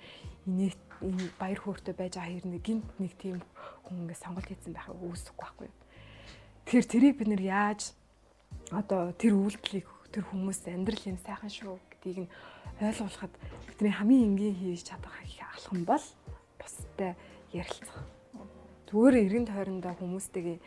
[0.49, 0.73] инээ
[1.05, 3.37] энэ баяр хөөртэй байж байгаа хэрнээ гинт нэг тийм
[3.85, 5.69] хүн ингээд сонголт хийсэн байхыг үүсэхгүй байхгүй.
[6.65, 7.81] Тэгэхээр тэрийг бид нэр яаж
[8.73, 12.33] одоо тэр үйлдэлийг тэр хүмүүс амьдрал юм сайхан шүү гэдгийг нь
[12.81, 13.33] ойлгуулахад
[13.67, 16.05] бидний хамгийн энгийн хийж чадах алхам бол
[16.59, 17.15] бустай
[17.53, 18.03] ярилцах.
[18.89, 20.57] Зүгээр эргэн тойрондоо хүмүүстэйгээ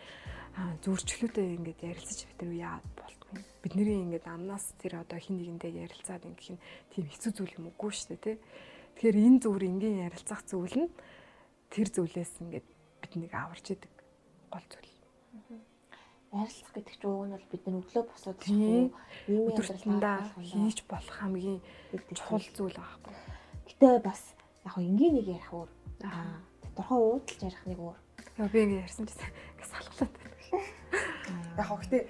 [0.83, 3.18] зөрчлөөтэй ингээд ярилцаж бид нар яа болтгүй.
[3.63, 6.63] Бидний ингээд амнаас тэр одоо хин нэгэндээ ярилцаад ингэх нь
[6.95, 8.37] тийм хэцүү зүйл юм уугүй шүү дээ тий.
[8.97, 10.89] Тэгэхээр энэ зүгээр энгийн ярилцах зүйл нь
[11.69, 12.67] тэр зүйлээс ингээд
[13.05, 13.93] бид нэг аварч идэг
[14.49, 14.93] гол зүйл.
[16.33, 18.87] Ярилцах гэдэг чинь уг нь бол бид нар өглөө босоод ийм
[19.29, 21.61] өдөртөндөө хийж болох хамгийн
[22.17, 23.15] чухал зүйл байхгүй.
[23.69, 24.23] Гэтэ бас
[24.65, 25.71] яг хоо энгийн нэг ярих өөр.
[26.05, 27.99] Аа тодорхой уудалж ярих нэг өөр.
[28.41, 29.21] Яа би ингэ ярьсан чинь
[29.69, 30.37] салхалаад байна.
[31.59, 32.03] Яг хоо гэтээ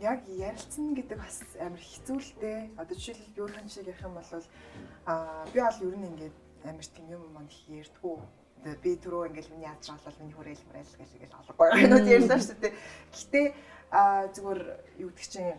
[0.00, 2.58] яг ярилцсан гэдэг бас амар хэцүү л дээ.
[2.78, 4.30] Одоо жишээлбэл би өөрхөн шиг ярих юм бол
[5.06, 6.36] аа би бол ер нь ингээд
[6.70, 8.16] амар тийм юм маань их ярьдгүү.
[8.62, 12.40] Тэгээ би түрүү ингээд миний ядж болол миний хүрээл мүрээл гэж ингээд олгогүй юмнууд ярьсан
[12.46, 12.74] шүү дээ.
[13.10, 13.40] Гэтэ
[13.90, 14.62] аа зүгээр
[15.02, 15.58] юу гэдэг чинь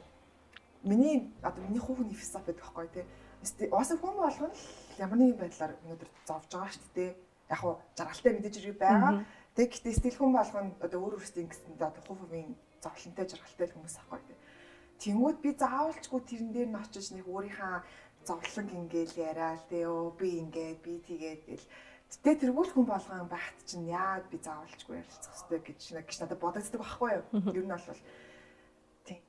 [0.83, 3.05] миний одоо миний хувь хүний философи байдаг байхгүй тий.
[3.73, 7.11] Уусаа хүн болгоно л ямар нэгэн байдлаар өнөөдөр зовж байгаа шүү дээ.
[7.51, 9.25] Яг хуу жаргалтай мэдээж ирэх байгаа.
[9.57, 13.95] Тэг гэтээ стил хүн болгоно одоо өөр өөрсдийн гэсэн одоо хувь хувийн зовлонтой жаргалтай хүмүүс
[14.01, 14.19] ахгүй.
[15.01, 17.75] Тэнгүүд би заавалчгүй тэрэн дээр нь очиж нэг өөрийнхөө
[18.27, 21.65] зовлон ингээл яриад тэ өө би ингээд би тэгээд гэл
[22.11, 25.79] Тэ тэргүүл хүн болгон багт чинь яад би заавалчгүй ярилцах хэрэгтэй гэж
[26.11, 27.23] гэж надад бодогддог байхгүй юу?
[27.55, 28.03] Ер нь бол
[29.07, 29.19] тийм.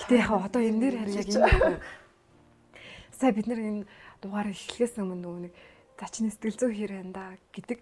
[0.00, 1.76] Гэтэ яг одоо энэ дээр харин яг юм?
[3.12, 3.84] Сая бид нар энэ
[4.24, 5.54] дугаар эхлэхээс өмнө нэг
[6.00, 7.78] за чиний сэтгэл зүй хэрэг энэ гэдэг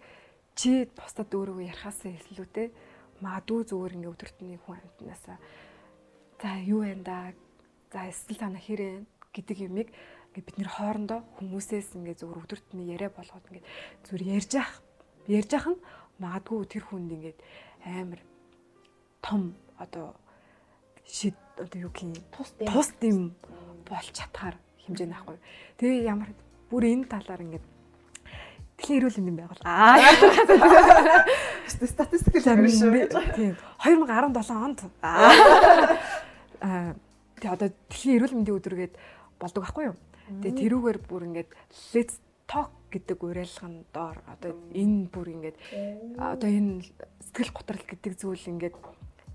[0.58, 2.74] чи бусдад өөрөө ярихаас илүү те
[3.24, 5.38] магадгүй зүгээр ингээ өдөртний хүн амтнаасаа
[6.42, 7.32] за юу вэ да
[7.94, 9.88] за эсвэл танаа хэрэг гэдэг юмыг
[10.34, 13.64] ингээ бид нэр хоорондоо хүмүүсээс ингээ зүгээр өдөртний яриа болгоод ингээ
[14.04, 14.72] зүгээр ярьж ах
[15.30, 15.80] ярьж ах нь
[16.18, 17.34] магадгүй тэр хүнд ингээ
[17.86, 18.20] амар
[19.22, 20.18] том одоо
[21.06, 22.50] шид одоо юу гин тус
[23.02, 23.34] юм
[23.86, 24.56] болж чадхаар
[24.86, 25.38] хэмжээ наахгүй.
[25.78, 26.30] Тэгээ ямар
[26.70, 27.62] бүр энэ талаар ингээ
[28.82, 29.70] Дэлхийн эрүүл мэндийн байгууллага.
[29.70, 29.94] Аа.
[31.70, 33.14] Статистик л амар шүү.
[33.38, 33.54] Тийм.
[33.78, 36.98] 2017 онд аа
[37.38, 38.98] тэгээ одоо дэлхийн эрүүл мэндийн өдрөгээд
[39.38, 39.94] болдог байхгүй юу?
[40.42, 41.54] Тэгээ тэрүүгээр бүр ингээд
[41.94, 42.18] let's
[42.50, 45.62] talk гэдэг уриалгын доор одоо энэ бүр ингээд
[46.18, 46.82] одоо энэ
[47.30, 48.74] сэтгэл готрол гэдэг зүйл ингээд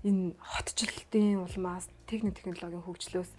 [0.04, 3.30] энэ хотчлолтын улмаас техник технологийн хөгжлөөс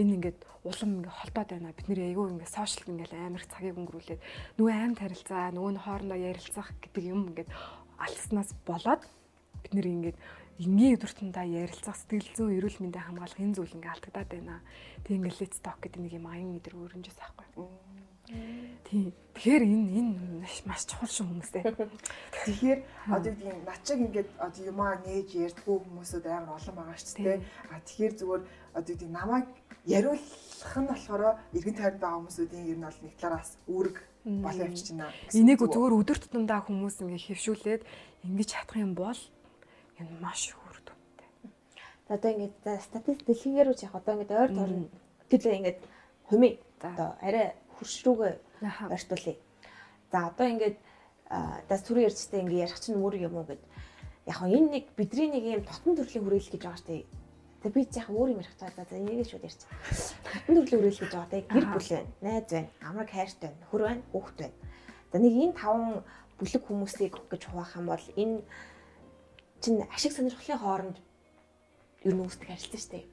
[0.00, 1.76] энэ ингээд улам ингээд холдоод байна.
[1.76, 4.22] Бид нэр айгүй ингээд сошиал ингээд амар цагийг өнгөрүүлээд
[4.58, 7.50] нөгөө аймт харилцаа, нөгөө нь хоорондоо ярилцах гэдэг юм ингээд
[7.98, 9.02] алснаас болоод
[9.62, 10.18] бид нэр ингээд
[10.62, 14.62] энгийн өдөртөндөө ярилцах сэтгэл зүйн эрүүл мэндийн хамгаалах энэ зүйл ингээд алдагдаад байна.
[15.02, 17.66] Тэг ингээд let's talk гэдэг нэг юм аян өдр өрнжээс аахгүй.
[18.86, 19.12] Тийм.
[19.34, 21.62] Тэгэхээр энэ энэ маш чухал шүү хүмүүстэй.
[22.46, 22.80] Тэгэхээр
[23.10, 27.38] одоо тийм начиг ингээд одоо юмаа нээж ярьдггүй хүмүүсүүд амар олон байгаа шүү дээ.
[27.68, 28.42] А тэгэхээр зүгээр
[28.78, 29.46] одоо тийм намайг
[29.86, 31.22] яриулах нь болохоор
[31.52, 35.04] эргэн тойронд байгаа хүмүүсүүдийн ер нь бол нэг талаараас үүрэг болоо явчих чинь.
[35.36, 37.82] Энийг зүгээр өдөр тутамдаа хүмүүс ингээд хэвшүүлээд
[38.24, 39.20] ингэж чадах юм бол
[40.00, 41.28] энэ маш үр дүнтэй.
[42.08, 44.88] За одоо ингээд статистик дэлхийгээр үуч яг одоо ингээд ойр тойрон
[45.28, 45.78] гэтэл ингээд
[46.32, 48.32] хумын одоо арай хурш рүүгээ
[48.64, 49.36] ойртуулъя.
[50.08, 50.76] За одоо ингээд
[51.68, 53.60] дас түрүү ярьжтэй ингээд ярих чинь мөр юм уу гэд.
[54.24, 57.04] Яг энэ нэг бидний нэг юм тотон төрлийн хүрээлэл гэж байгаа шүү
[57.64, 58.68] Тэгээ би яг өөр юм ярих цаа.
[58.76, 59.72] За энийг шууд ярьчих.
[60.20, 61.32] Тотон төрлийн хүрээлэл гэж байгаа.
[61.32, 64.56] Тэгээ гэр бүл байна, найз байна, амраг хайртай байна, хөр байна, хүүхэд байна.
[65.08, 65.84] За нэг энэ таван
[66.36, 68.36] бүлэг хүмүүсийг гэж хуваах юм бол энэ
[69.64, 70.96] чинь ашиг сонирхлын хооронд
[72.04, 73.04] ер нь үүсдэг харилцаа шүү дээ.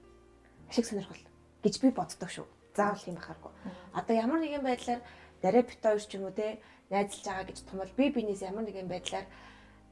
[0.68, 1.24] Ашиг сонирхол
[1.64, 3.52] гэж би боддог шүү заавал юм бахааргүй.
[3.96, 5.02] Одоо ямар нэгэн байдлаар
[5.42, 8.88] дараа бит хоёр ч юм уу те найзалж байгаа гэж тумал би бинээс ямар нэгэн
[8.88, 9.26] байдлаар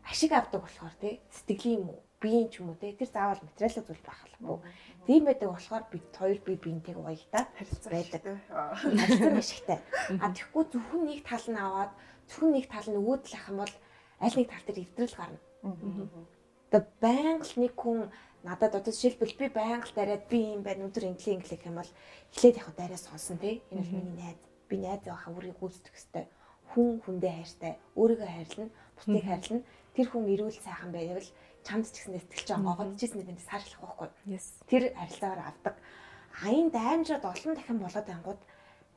[0.03, 3.86] ашиг авдаг болохоор те сэтгэлийн юм уу биеийн ч юм уу те тэр заавал материалын
[3.88, 4.59] зүйл байх албагүй.
[5.07, 7.49] Тийм байдаг болохоор бид хоёр бие биентэйг уягдаад
[7.88, 8.22] байдаг.
[8.49, 9.80] Харилцан ашигтай.
[10.20, 11.91] А тэгэхгүй зөвхөн нэг тал нь аваад
[12.28, 13.76] зөвхөн нэг тал нь өгөөд л ах юм бол
[14.20, 15.39] аль нэг тал дээр эвдрэл гарна.
[16.70, 17.99] Одоо байнга л нэг хүн
[18.43, 21.80] надад одоо жишээлбэл би байнга л дараад би юм байна өдөр инглиш инглиш гэх юм
[21.80, 21.91] бол
[22.36, 23.63] эхлээд яг дараа сонсон те.
[23.72, 24.39] Энэ бол миний найз.
[24.70, 26.28] Би найз байхаа үрийг гүйцэтгэх хэвээр
[26.70, 29.65] хүн хүндээ хайртай, өөрийгөө хайрлна, бусдыг хайрлна.
[29.97, 31.30] Тэр хүн эрүүл сайхан байвал
[31.70, 34.09] чамд ч гэсэн сэтгэл жоо гогдчихсэн нэгэнд саарчлах байхгүй.
[34.65, 35.76] Тэр харилцаагаар авдаг.
[36.41, 38.41] Аян даймжраад олон дахин болоод ангууд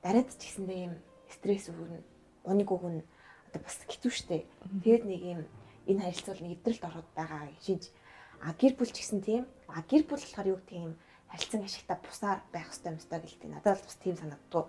[0.01, 0.95] дараад ч гэсэндээ юм
[1.29, 2.01] стресс өгнө.
[2.49, 3.05] Уник өгнө.
[3.53, 4.49] Одоо бас хэцүү шттэ.
[4.81, 5.41] Тэгээд нэг юм
[5.85, 7.93] энэ харилцаа бол нэвдрэлт ороод байгаа шинж.
[8.41, 9.45] А гэр бүл ч гэсэн тийм.
[9.69, 10.95] А гэр бүл болохоор юу гэх юм
[11.29, 13.51] харилцан ашигтай бусаар байх хэрэгтэй юм стай гэлтэй.
[13.53, 14.65] Надад бол бас тийм санагддаг.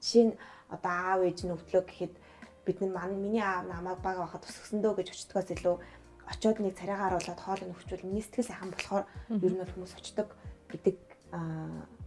[0.00, 0.38] Жишээ нь
[0.72, 2.14] одоо аав ээж нь өвдлөө гэхэд
[2.64, 5.76] бид нар миний аав намайг бага байхад төсгсөндөө гэж очтгоос илүү
[6.28, 9.94] очиод нэг царайгаа харуулад хоол нь өгчвөл миний сэтгэл сайхан болохоор ер нь бол хүмүүс
[9.98, 10.28] очдог
[10.70, 10.96] гэдэг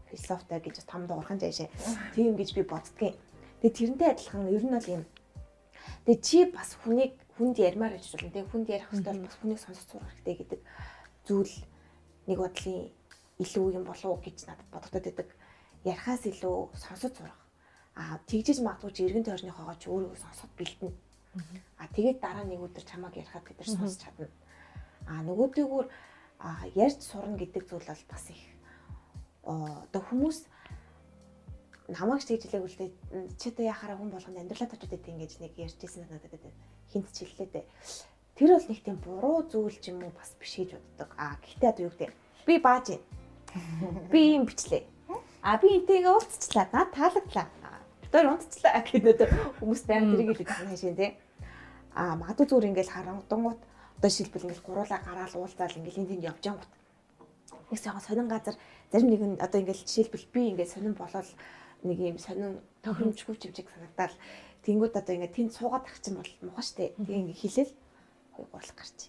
[0.09, 1.69] философитой гэж том дуурхан жаашаа.
[2.15, 3.15] Тийм гэж би боддгийн.
[3.61, 5.03] Тэгээ тэрнтэй адилхан ер нь бол юм.
[6.05, 8.31] Тэгээ чи бас хүнийг хүнд ярмаар гэж болно.
[8.31, 10.61] Тэгээ хүнд ярих хэрэгтэй бас хүнийг сонсож сурах хэрэгтэй гэдэг
[11.27, 11.55] зүйл
[12.27, 12.91] нэг бодлын
[13.43, 15.27] илүү юм болов уу гэж надад бодогдод байдаг.
[15.83, 17.39] Ярихаас илүү сонсож сурах.
[17.95, 20.95] Аа тэгжиж магадгүй чи эргэн тойрныхоогоо ч өөрийгөө сонсоход бэлдэнэ
[21.77, 24.31] А тэгээд дараа нэг өдөр чамааг ярихад бид нар сонсч чадна.
[25.07, 25.87] А нөгөөдөөгөр
[26.75, 28.41] ярьж сурна гэдэг зүйл бол бас их
[29.43, 30.47] одоо хүмүүс
[31.91, 32.89] намайг ч тэгж хэлээг үлдээ
[33.37, 36.53] чи одоо яхаараа хүн болгонд амьдралаа тачууд гэдэг ингэж нэг ярьжсэн надад гэдэг
[36.89, 37.65] хинт ч хэллээ дээ.
[38.35, 41.09] Тэр бол нэг тийм буруу зүйл ч юм уу бас биш гэж боддог.
[41.19, 42.11] А гэхдээ одоо юу гэдэг
[42.47, 43.01] би бааж юм.
[44.11, 44.83] Би юм бичлээ.
[45.45, 46.67] А би энтэйгээ уулзчлаа.
[46.73, 47.47] Наад таалагдлаа.
[48.11, 49.29] Тэр унтцлаа гэдэг
[49.61, 51.11] хүмүүс баян тэрийг хэлдэг хаашаа тий
[51.95, 53.31] а магадгүй зүгээр ингээл харангуут
[53.97, 56.73] одоо шилбэл ингээл гуруулаа гараал уулзаал ингээл энд тэнд явж ангууд
[57.71, 58.55] нэг сайхан сонин газар
[58.91, 61.29] зарим нэг нь одоо ингээл жишээлбэл би ингээд сонин болол
[61.87, 64.15] нэг юм сонин тохиромжгүй чимчиг санагдал
[64.65, 66.93] тэнгууд одоо ингээд тэнд суугаад тагчин бол муухай штэ.
[66.97, 67.71] Тэгээ ингээд хилэл
[68.33, 68.99] хой гурлах гарч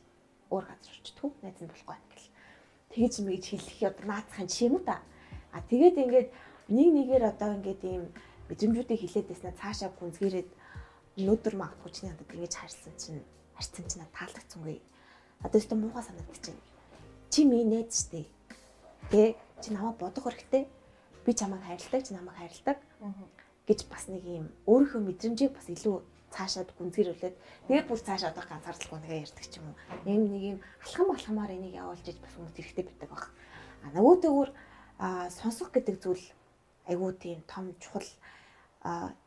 [0.53, 2.31] өөр газар очтгүй найз нь болохгүй ингээл.
[2.93, 5.01] Тэгэж мэгж хэлэх одоо наацхан жишээ юм да
[5.53, 6.29] а тэгээд ингээд
[6.69, 8.05] нэг нэгээр одоо ингээд ийм
[8.49, 10.51] мэдрэмжүүдийг хилээд байснаа цаашаа гүнзгийрээд
[11.17, 13.25] өнөөдөр магадгүй чиний надад ингэж харьсан чинь
[13.57, 14.81] харьцсан чинь таалагдсангүй.
[15.41, 16.61] Одоо өөртөө муухай санагдчихэв.
[17.33, 18.29] Чи минь найз штэ.
[19.11, 20.69] Тэ чи намайг бодох хэрэгтэй.
[21.25, 22.79] Би чамайг хайрладаг, чи намайг хайрладаг
[23.67, 25.99] гэж бас нэг юм өөрийнхөө мэдрэмжийг бас илүү
[26.31, 27.35] цаашаад гүнзгийрүүлээд
[27.67, 29.77] тэгээд бүр цаашаа одоо ганцаардлгүй нэгэ ярьдаг ч юм уу.
[30.07, 33.23] Ийм нэг юм алхам алхамаар энийг явуулж иж бас хүмүүс хэрэгтэй байдаг баг.
[33.83, 34.49] А нөгөөдөөр
[35.35, 36.25] сонсох гэдэг зүйл
[36.87, 38.07] айгүй тийм том чухал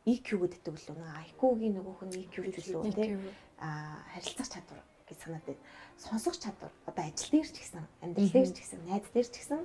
[0.08, 3.20] EQ гэдэг л нөгөө IQ-гийн нөгөөх нь EQ гэж үлээ тийм
[3.60, 5.62] харилцах чадвар гэж санаад байна.
[6.00, 9.60] Сонсох чадвар одоо ажил дээр ч гэсэн амьдрал дээр ч гэсэн найз дээр ч гэсэн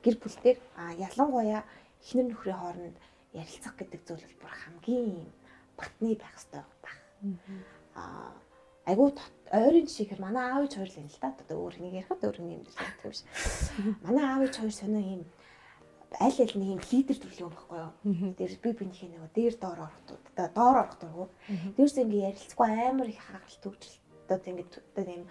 [0.00, 0.58] гэр бүл дээр
[0.96, 1.62] ялангуяа
[2.00, 2.96] эхнэр нөхрийн хооронд
[3.36, 5.28] ярилцах гэдэг зүйл бол бүр хамгийн
[5.76, 6.96] батны байх хэрэгтэй баг.
[7.94, 8.32] А
[8.88, 9.12] айгуу
[9.52, 11.28] ойрын жишээхээр манай аав ээж хоёр л юм л да.
[11.36, 13.28] Одоо өөр нэг ярихад өөр нэг юм л гэх юм шиг.
[14.06, 15.22] Манай аав ээж хоёр сонио юм
[16.16, 17.92] аль аль нэг юм лидер төрлөө байхгүй юу.
[18.40, 21.32] Тэр би бинийхээ нөгөө дээр доор орохдууд одоо доор орохдууд
[21.76, 25.24] дээрс ингээ ярилцгүй амар их хагалт төгжил одоо ингээ одоо юм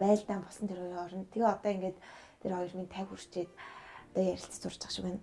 [0.00, 1.28] байлдаан босон тэр хоёр орно.
[1.28, 1.98] Тэгээ одоо ингээд
[2.40, 5.20] тэр хоёр минь 50 хүрчээд одоо ярилцаж сурч байгаа шиг байна.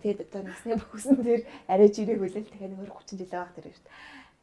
[0.00, 3.84] Тэгээд одоо насны бөхсөн тэр арай жирэг үлээл тэгэхээр нөр 30 жил байх тэр шүү
[3.84, 3.96] дээ.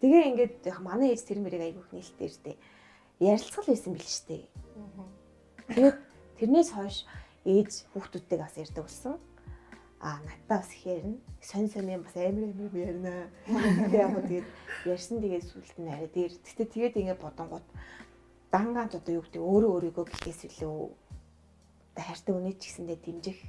[0.05, 2.53] Тэгээ ингээд яг манай ээж тэр мэрэг айгүйх нээлттэй штэ.
[3.25, 4.45] Ярилцгал байсан бил штэ.
[5.73, 5.97] Тэгээд
[6.37, 6.97] тэрнээс хойш
[7.41, 9.17] ээж хүүхдүүдтэйг бас ярьдаг болсон
[10.05, 13.13] а надтай бас хэрнэ сонь сонь юм бас амар амар ярина.
[13.89, 14.47] Тэгээ яг тэгээд
[14.85, 16.33] ярьсан тэгээд сүлд нь арай дээр.
[16.45, 17.65] Гэтэ тэгээд ингэ бодонгууд
[18.53, 20.77] дангаанч одоо юу гэдэг өөрөө өөрийгөө гэхээс илүү
[21.97, 23.39] хайртай үнэ ч гэсэндээ дэмжих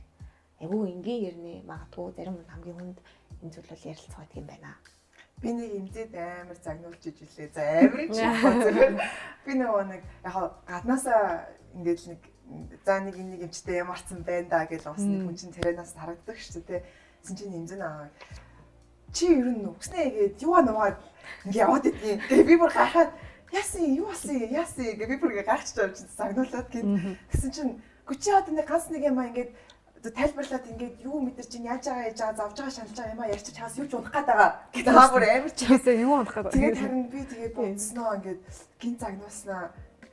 [0.64, 2.98] айгүй энгийн ярины магадгүй зарим хамгийн хүнд
[3.44, 4.72] энэ зүйл бол ярилцах байдаг юм байна.
[5.44, 7.48] Би нэг имзэд амар загнуулж иж илээ.
[7.52, 8.92] За амар ч зүгээр.
[9.44, 12.20] Би нөгөө нэг яг гаднаасаа ингээд нэг
[12.84, 16.82] за нэг нэг эмчтэй ямарсан байна да гэж нэг хүн чинь тэрэнаас харагддаг шүү дээ.
[17.22, 18.08] Тэсэн чинь нэмзэн аа.
[19.12, 20.98] Чи ер нь үгснээ гээд юу нуугаад
[21.46, 22.22] ингээ яваад идэв.
[22.30, 23.10] Тэгээ би бүр гахаад
[23.52, 26.86] яасан юу болсон яасан гэ би бүр ингээ гахч тавьж загнуулаад гээд
[27.30, 27.72] тэсэн чинь
[28.06, 29.50] гүчи одоо нэг ганц нэг юм аа ингээд
[30.14, 33.32] тайлбарлаад ингээд юу мэдэр чинь яаж байгаа яаж байгаа завж байгаа шаналж байгаа юм а
[33.34, 36.34] ярьчих чаас юу ч унах гээд байгаа гэдэг аа бүр амар ч гэсэн юу унах
[36.34, 38.40] гээд тэгээд харин би тэгээд бодсноо ингээд
[38.78, 39.62] гин загнууснаа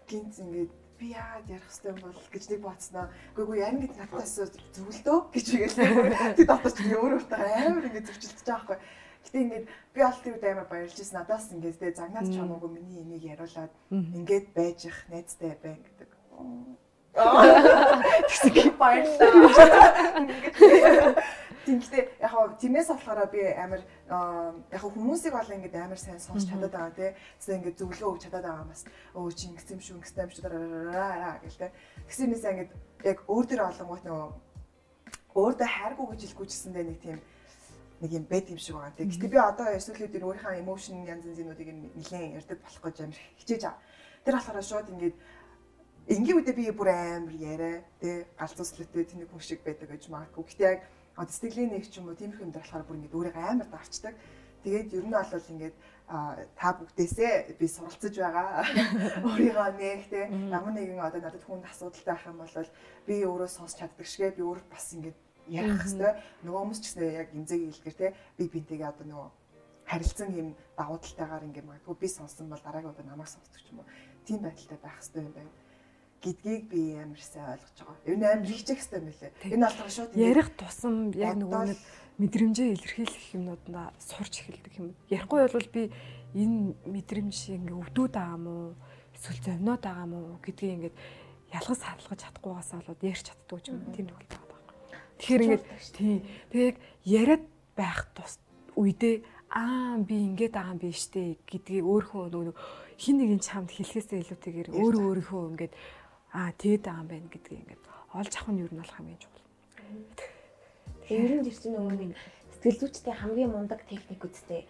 [0.09, 0.71] гинц ингээд
[1.03, 3.05] би яагаад ярих хэрэгтэй юм бол гэж нэг бодсноо.
[3.35, 4.39] Үгүй ээ ангид надаас
[4.71, 5.75] зөвлөдөө гэж игээл.
[6.39, 8.79] Тэг дотор чи өөр өөртөө амар ингэ зөвчлөж байгаа байхгүй.
[9.27, 11.19] Гэтэ ингээд би тэр үед амар баярлж ирсэн.
[11.19, 16.09] Надаас ингээд тэ загнаад ч хамаагүй миний энийг яриулаад ингээд байж их найзтай бай гэдэг.
[18.31, 19.27] Тэгсэн баярлалаа.
[21.63, 23.81] Тэгвэл яг хаа тиймээс болохоор би амар
[24.67, 27.11] яг хүмүүсийг бол ингээд амар сайн сонсч чадаад байгаа тий.
[27.39, 28.83] Тэгсэн ингээд зөвлөгөө өгч чадаад байгаа бас
[29.15, 31.71] өө чи ингэсэн юм шүү ингэсэн юм шүү дараа гэл тий.
[32.07, 32.71] Тэгсэн юмээс ингээд
[33.07, 34.29] яг өөр дээр олонгууд нөгөө
[35.39, 37.19] өөртөө хайргүй гэж хэлэхгүй ч гэсэндээ нэг тийм
[38.03, 38.99] нэг юм байд юм шиг байгаа.
[38.99, 43.63] Гэтэ би одоо эсвэл өдөр өөрийнхөө эмошн янз янзынуудыг нэлээд ярьдаг болох гэж амар хичээж
[43.63, 43.79] байгаа.
[44.27, 45.15] Тэр болохоор шууд ингээд
[46.11, 50.43] энгийн үедээ би бүр амар яриа тий галзууслалтай тэнийг хүн шиг байдаг гэж магадгүй.
[50.43, 50.81] Гэтэ яг
[51.15, 54.15] одоо сэтгэлийн нэг ч юм уу тиймэрхүү юм болохоор бүр ингээд өөрийгөө амар дарчдаг.
[54.65, 55.75] Тэгээд ер нь бол ингээд
[56.57, 58.65] та бүгдээсээ би суралцж байгаа.
[59.29, 62.69] Өөрийгөө нэг те ямар нэгэн одоо надад хүнд асуудалтай байх юм бол
[63.05, 65.17] би өөрөө сонсч чаддаг шигэ би өөрөө бас ингээд
[65.53, 66.15] ярих хэвээр.
[66.47, 68.07] Нөгөө хүмүүс ч гэсэн яг имзэг хэлгээр те
[68.37, 69.29] би бинтэйгээ одоо нөгөө
[69.85, 70.47] харилцан юм
[70.79, 73.91] давуу талтайгаар ингээд магадгүй би сонсон бол дараагийн удаа намайг сонсдог ч юм уу.
[74.25, 75.51] Тийм байдалтай байх хэвээр юм байна
[76.23, 78.07] гэдгийг би амар сайн ойлгож байгаа.
[78.07, 79.31] Энэ амар хийчих хэрэгтэй юм лээ.
[79.51, 81.79] Энэ болохоор шууд ярих тусам яг нөгөө нэг
[82.23, 84.95] мэдрэмжээ илэрхийлэх юмнуудаа сурч эхэлдэг юм.
[85.11, 85.83] Ярихгүй бол би
[86.31, 86.57] энэ
[86.87, 88.55] мэдрэмж ингээ өвдөөд байгаа мó
[89.17, 90.95] эсвэл зовноод байгаа мó гэдгийг ингээд
[91.57, 94.73] ялгаж хаалгаж чадахгүйгаас болоод ярьж чаддгүй ч юм тийм үг байгаа байхгүй.
[95.19, 96.15] Тэгэхээр ингээд тий.
[96.49, 97.43] Тэгээ яг яриад
[97.75, 98.39] байх тус
[98.79, 99.15] үедээ
[99.49, 102.55] аа би ингээд байгаа юм биш үү гэдгийг өөрөө нөгөө
[102.97, 105.73] хин нэгэн чамд хэлэхээсээ илүүтэйгээр өөр өөрийнхөө ингээд
[106.33, 107.83] аа тэгэд байгаа юм байна гэдгийг ингээд
[108.17, 109.45] олж авах нь юу нь болох юм чухал.
[111.05, 112.11] Тэгээ ер нь чинь нөгөө нэг
[112.57, 114.61] сэтгэл зүйчтэй хамгийн мундаг техникүүдтэй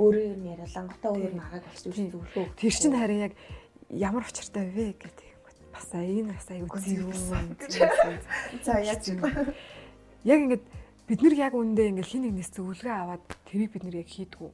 [0.00, 2.46] өөрөө юу нь яриалаа готоо өөр нь агааг болчих үү зөвлөгөө.
[2.56, 3.34] Тэр чинь харин яг
[3.90, 5.28] ямар учиртай вэ гэдэг
[5.74, 7.48] бас энэ бас аюу зэвүүн.
[8.64, 9.20] За яаж юм.
[10.24, 10.64] Яг ингээд
[11.10, 14.50] бид нар яг үндэ ингээд хин нэгнээс зөвлөгөө аваад тэрийг бид нар яг хийдгүү.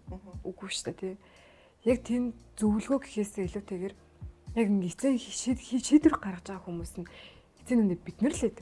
[0.46, 1.14] Үгүй шүү дээ тий.
[1.84, 3.94] Яг тийм зөвлөгөө гэхээсээ илүүтэйгээр
[4.56, 7.08] яг эцэг шийдвэр гаргаж байгаа хүмүүс нь
[7.60, 8.58] эцэг нүдэ бид нар лээд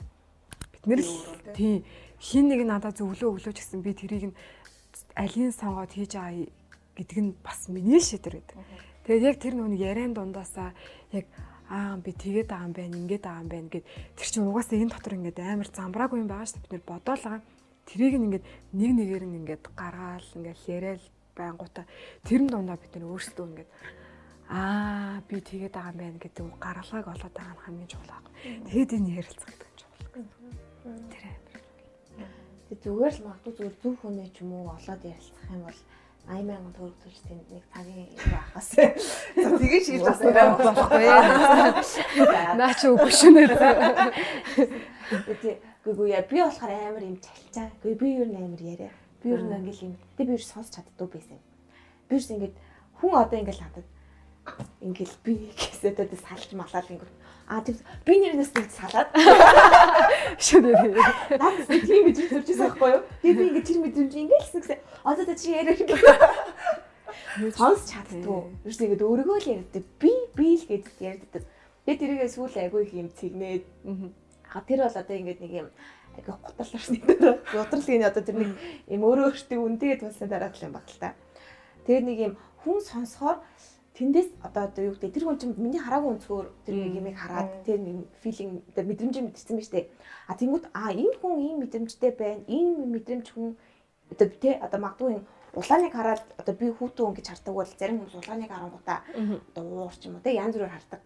[0.75, 1.13] бид нар л
[1.55, 1.87] тийм
[2.19, 4.37] хин нэг надад зөвлөө өглөөч гэсэн би тэрийг нь
[5.15, 6.51] алийг сонгоод хийж байгаа
[6.99, 8.57] гэдэг нь бас миний шийдвэр гэдэг.
[9.07, 10.75] Тэгээд яг тэр нүг яриан дундаасаа
[11.15, 11.25] яг
[11.71, 13.85] аа би тэгээд байгаа юм байна ингээд байгаа юм байна гэд
[14.19, 16.63] тэр чинь угаасаа энэ дотор ингээд амар замбраагүй юм байгаа шүү дээ.
[16.67, 17.37] Бид нэр бодоолаа
[17.87, 21.03] тэрийг ингээд нэг нэгээр нь ингээд гаргаал ингээд яриад
[21.35, 21.83] байнгута
[22.27, 23.69] тэрэн дундаа бид нэр өөрсдөө ингээд
[24.49, 28.21] аа би тэгээд байгаа юм байна гэдэг гаргалгааг олоод байгаа нь хамгийн чухал аа.
[28.69, 29.97] Тэгэд энэ ярилцах гэдэг нь чухал.
[31.09, 31.61] Тэр амар.
[32.69, 35.79] Тэг зүгээр л магадгүй зүгээр зөв хүнээ ч юм уу олоод ярилцах юм бол
[36.25, 38.69] 80 мянган төгрөг төлж тэнд нэг цагийн байхаас.
[38.73, 41.05] За тэгээ шийдэл бас яриа болохгүй.
[42.57, 43.45] Наа чи үгүй шүнэ.
[45.41, 47.69] Тэг гүгүй яа би болохоор амар юм чалчаа.
[47.81, 48.93] Гүгүй би юу нээр яриа.
[49.21, 49.93] Би юу нэг ингээл юм.
[50.17, 51.37] Тэг би юу сонсч чаддгүй байсан.
[52.09, 52.55] Би юу ингээд
[52.97, 53.85] хүн одоо ингээл хадад
[54.81, 57.13] ингээл би гэсээд одоо салж малаад ингээд
[57.47, 59.09] а тийм би нэрнээс нэг салаад
[60.41, 60.73] шүнээ
[61.37, 63.03] надад тийм гэж төржсэн байхгүй юу?
[63.21, 65.75] Тийм би ингээд тэр мэдрэмж ингээл гэсэн одоо чи яриа
[67.53, 68.41] сонсч чаддгүй.
[68.65, 71.43] Ерөөс ингээд өөргөө л ярьдаг би би л гэж ярьдаг.
[71.85, 73.65] Тэгээ тэрийгээ сүүл айгүй их юм цэгнээд.
[74.55, 75.67] А тэр бол одоо ингээд нэг юм
[76.15, 77.35] айгүй гуталрсны дараа.
[77.51, 78.51] Гуталгийн одоо тэр нэг
[78.87, 81.13] юм өөрөө өөртөө үндэгээ тулсан дараах юм баг л та.
[81.85, 82.33] Тэгээ нэг юм
[82.63, 83.43] хүн сонсохоор
[83.95, 87.79] тэндээс одоо одоо юу гэдэг тэр хүн чинь миний хараагүй өнцгөр тэр юмыг хараад тэр
[88.19, 89.87] филинг тэр мэдрэмж мэдсэн биз дээ.
[90.27, 92.43] А тэнгууд а энэ хүн ийм мэдрэмжтэй байна.
[92.43, 93.55] Энэ мэдрэмж хүн
[94.11, 95.23] одоо тэ одоо магадгүй
[95.55, 98.99] улааныг хараад одоо би хүүтэн хүн гэж хардаг бол зарим хүмүүс улааныг харангуудаа
[99.55, 101.01] одоо уур ч юм уу тэ янз бүрээр хардаг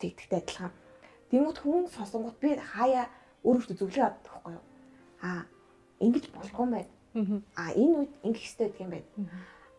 [0.00, 0.72] тэгдэгтэй адилхан.
[1.28, 3.12] Тэнгууд хүн сонсонгууд би хаяа
[3.44, 4.64] өөрөөсөө зөвлөө авдаг байхгүй юу?
[5.20, 5.44] А
[6.00, 6.90] ингэж болохгүй юм байна.
[7.60, 9.08] А энэ үед ингэх хэрэгтэй гэдэг юм байна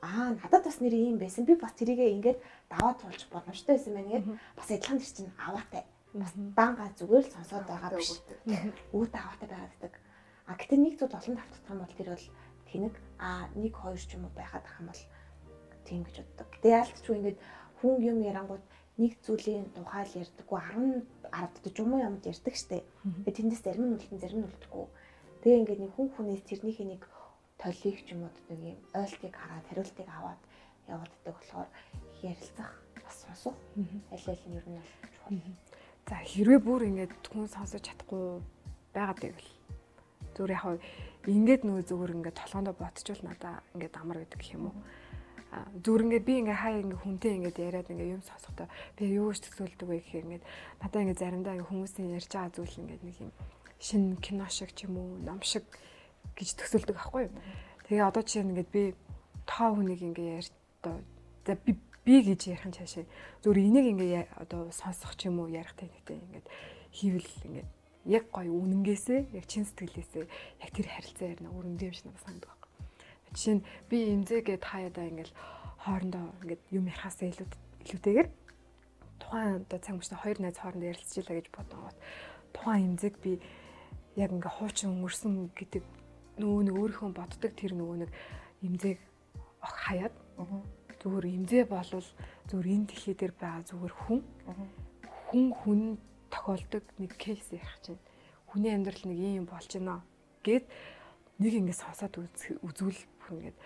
[0.02, 1.45] аа надад бас нэр ийм байсан.
[1.45, 2.39] Би бас тэрийгээ ингээд
[2.74, 4.26] даваад туулж боломжтой байсан байна гэд
[4.58, 5.84] бас адилхан тэр чинь аваатай.
[6.14, 8.18] Бас дангаа зүгээр л сонсоод байгаа биш.
[8.97, 9.93] Үүд аваатай байгаад байдаг.
[10.49, 12.28] А гэтээ нэг зүйл олон давтах юм бол тэр бол
[12.68, 15.04] тэнэг а нэг хоёр ч юм уу байхад ах юм бол
[15.86, 16.47] тийм гэж боддог.
[16.49, 17.39] Гэтээ яалтчгүй ингээд
[17.80, 18.66] хүн юм ярангууд
[18.97, 22.86] нэг зүйлийн тухай л ярьдаггүй 10 10 жумуу юмд ярьдаг штеп.
[23.26, 24.86] Тэгээ тэндээс зарим нь үлдэн зарим нь үлдэхгүй.
[25.41, 27.02] Тэгээ ингээд нэг хүн хүнээс тэрнийхээ нэг
[27.62, 30.41] толиг ч юм уу нэг юм ойлтыг хараад хариултыг аваад
[30.89, 31.70] явагддаг болохоор
[32.26, 32.72] ярилцах
[33.05, 33.55] бас сонсох
[34.12, 34.82] аль аль нь ер нь
[35.14, 35.39] чухал.
[36.09, 38.41] За хэрвээ бүр ингээд хүн сонсож чадахгүй
[38.93, 39.49] байгаад байвал
[40.34, 40.66] зүгээр яг
[41.30, 44.76] ингээд нөгөө зүгээр ингээд толгоондоо ботчвол надаа ингээд амар гэдэг юм уу.
[45.84, 49.45] Зүгээр ингээд би ингээд хаа ингээд хүнтэй ингээд яриад ингээд юм сонсохдоо би юу ч
[49.45, 50.45] төсөөлдөг вэ гэхээр ингээд
[50.82, 53.32] надаа ингээд заримдаа хүмүүсийн ярьж байгаа зүйл ингээд нэг юм
[53.78, 55.68] шинэ кино шиг ч юм уу ном шиг
[56.36, 57.36] гэж төсөөлдөг аахгүй юу.
[57.88, 58.84] Тэгээ одоо жишээ нь ингээд би
[59.45, 60.51] тоо хүнийг ингээ ярьж
[60.82, 60.95] одоо
[61.45, 61.71] за би
[62.05, 63.05] би гэж ярих нь цаашаа
[63.43, 66.47] зөвөр энийг ингээ одоо сонсох ч юм уу ярих техниктэй ингээд
[66.91, 67.69] хийвэл ингээд
[68.05, 72.57] яг гоё үнэнгээсээ яг чин сэтгэлээсээ яг тэр харилцаа ярина өрөндөө юм шиг надад санагдав.
[73.32, 75.32] Жишээ нь би имзээгээд хаяадаа ингээд
[75.86, 77.47] хоорондоо ингээд юм ярихаасаа илүү
[77.86, 78.29] илүүтэйгээр
[79.21, 81.97] тухайн одоо цаг мөчтө хоёр найз хоорондоо ярилцчихлаа гэж бодгоот
[82.53, 83.38] тухайн имзэг би
[84.17, 85.84] яг ингээ хуучин өнгөрсөн гэдэг
[86.39, 88.11] нөгөө нэг өөрийнхөө боддог тэр нөгөө нэг
[88.63, 88.97] имзэг
[89.61, 90.15] хаяад.
[91.01, 92.07] Зүгээр имзээ болвол
[92.47, 94.19] зүгээр энэ дэлхий дээр байгаа зүгээр хүн.
[95.27, 95.82] Хүн хүн
[96.29, 98.01] тохиолдог нэг кейс ярих чинь
[98.47, 100.03] хүний амьдрал нэг юм болж байна
[100.45, 100.65] гэд
[101.41, 103.57] нэг ингэ сонсоод үзүүл бүр ингээд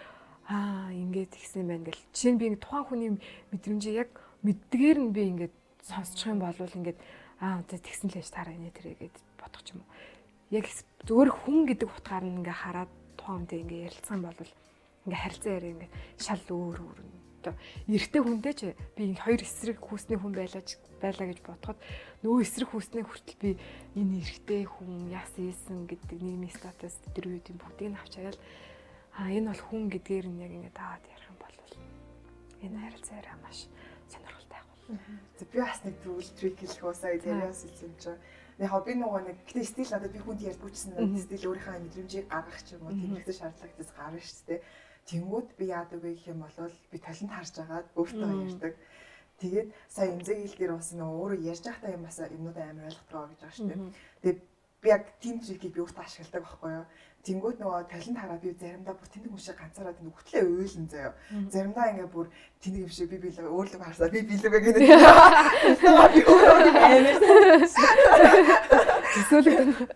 [0.48, 2.06] аа ингээд ихсэн байна гэл.
[2.14, 3.12] Жишээ нь би тухайн хүний
[3.52, 4.12] мэдрэмжийг яг
[4.46, 7.00] мэддгээр нь би ингээд сонсчих юм бол ингээд
[7.42, 8.96] аа тэгсэн л яж тараа нэ тэрэ?
[8.96, 9.90] гэд бодох юм уу
[10.56, 10.66] яг
[11.08, 14.40] зөвөр хүн гэдэг утгаар нь ингээ хараад тухайн хүнтэй ингээ ярилцсан бол
[15.06, 17.00] ингээ харилцаа яриа ингээ шал өөр өөр
[17.46, 17.54] одоо
[17.86, 18.62] эрэгтэй хүнтэй ч
[18.98, 21.78] би хоёр эсрэг хүүсний хүн байлаач байлаа гэж бодоход
[22.26, 23.52] нөгөө эсрэг хүүснээ хүртэл би
[23.94, 28.40] энэ эрэгтэй хүн яс ийсэн гэдэг нийгмийн статус тэр юм бүгдийг нь авч хагаад
[29.14, 31.58] а энэ бол хүн гэдгээр нь яг ингээ таагаад ярих юм бол
[32.66, 33.58] энэ харилцаа яриа маш
[34.10, 35.46] сонирхолтой байх.
[35.54, 38.20] Би бас нэг зүйл трик хэлэх уусаа гэж яриас хэлсэн чинь
[38.60, 42.62] нэг хобби нөгөө нэг гэтээ стил надад би хүнд ярьдгүй гэсэн стил өөрийнхөө мэдрэмжийг гаргах
[42.64, 44.62] ч юм уу тэмдэглэж шаардлагатайс гарна шүү дээ.
[45.06, 48.74] Тэнгүүд би яадаг вэ гэх юм бол би талент харж агаад өөртөө ярьдаг.
[49.44, 53.28] Тэгээд сая эмзэг хил дээр бас нөгөө өөрөө ярьж байхдаа юм бас юмнуудаа амар ойлгохтойгоо
[53.28, 53.80] гэж байгаа шүү дээ.
[54.24, 54.40] Тэгээд
[54.82, 56.86] би яг тим трикийг би өөртөө ашигладаг байхгүй юу?
[57.26, 61.14] Тэнгүүд нөгөө талент хараад би заримдаа бүр тэнэг хүн шиг ганцаараа тэнэг хөтлөө уйлан заяа.
[61.50, 62.30] Заримдаа ингээ бүр
[62.62, 64.82] тэнэг юм шиг би билээ өөрлөг харсаа би билүүгээ гэдэг.
[64.86, 67.18] Би өөрөө амар.
[69.16, 69.90] Төсөөлөг.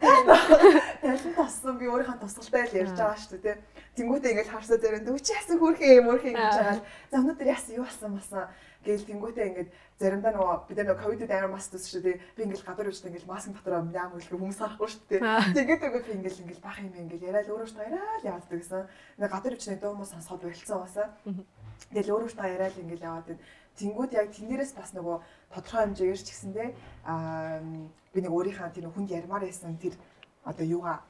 [1.06, 3.58] Талент тассан би өөрийнхөө тусгалтай л ярьж байгаа шүү дээ.
[3.94, 6.82] Тэнгүүтээ ингээ харсаа заримдаа үчи яасан хөөрхөн юм хөөрхөн гэж байгаа.
[7.14, 8.50] За өнөөдөр яасан юу болсон масан
[8.80, 9.70] Гээл тэнгуүтээ ингээд
[10.00, 12.22] заримдаа нөгөө бид нар ковидд амар маск төс шүү дээ.
[12.36, 15.22] Би ингээд гадар үжтэй ингээд маск дотороо яам үлгэр хүмүүс харахгүй шүү дээ.
[15.52, 18.88] Тэгээд өгөө би ингээд ингээд бах юм ингээд яриад өөрөө шүү яриад яваад гэсэн.
[19.20, 21.08] Ингээд гадар үжтэй дөө хүмүүс сонсоод болцсон басаа.
[21.92, 23.28] Тэгэл өөрөө шүү яриад ингээд яваад.
[23.76, 25.18] Тэнгүүд яг тэндээс бас нөгөө
[25.52, 26.68] тодорхой хэмжээгээр ч гэсэндээ
[27.04, 27.60] аа
[28.12, 29.96] би нэг өөрийнхөө тэр хүнд ярмаар байсан тэр
[30.44, 31.04] одоо юугаа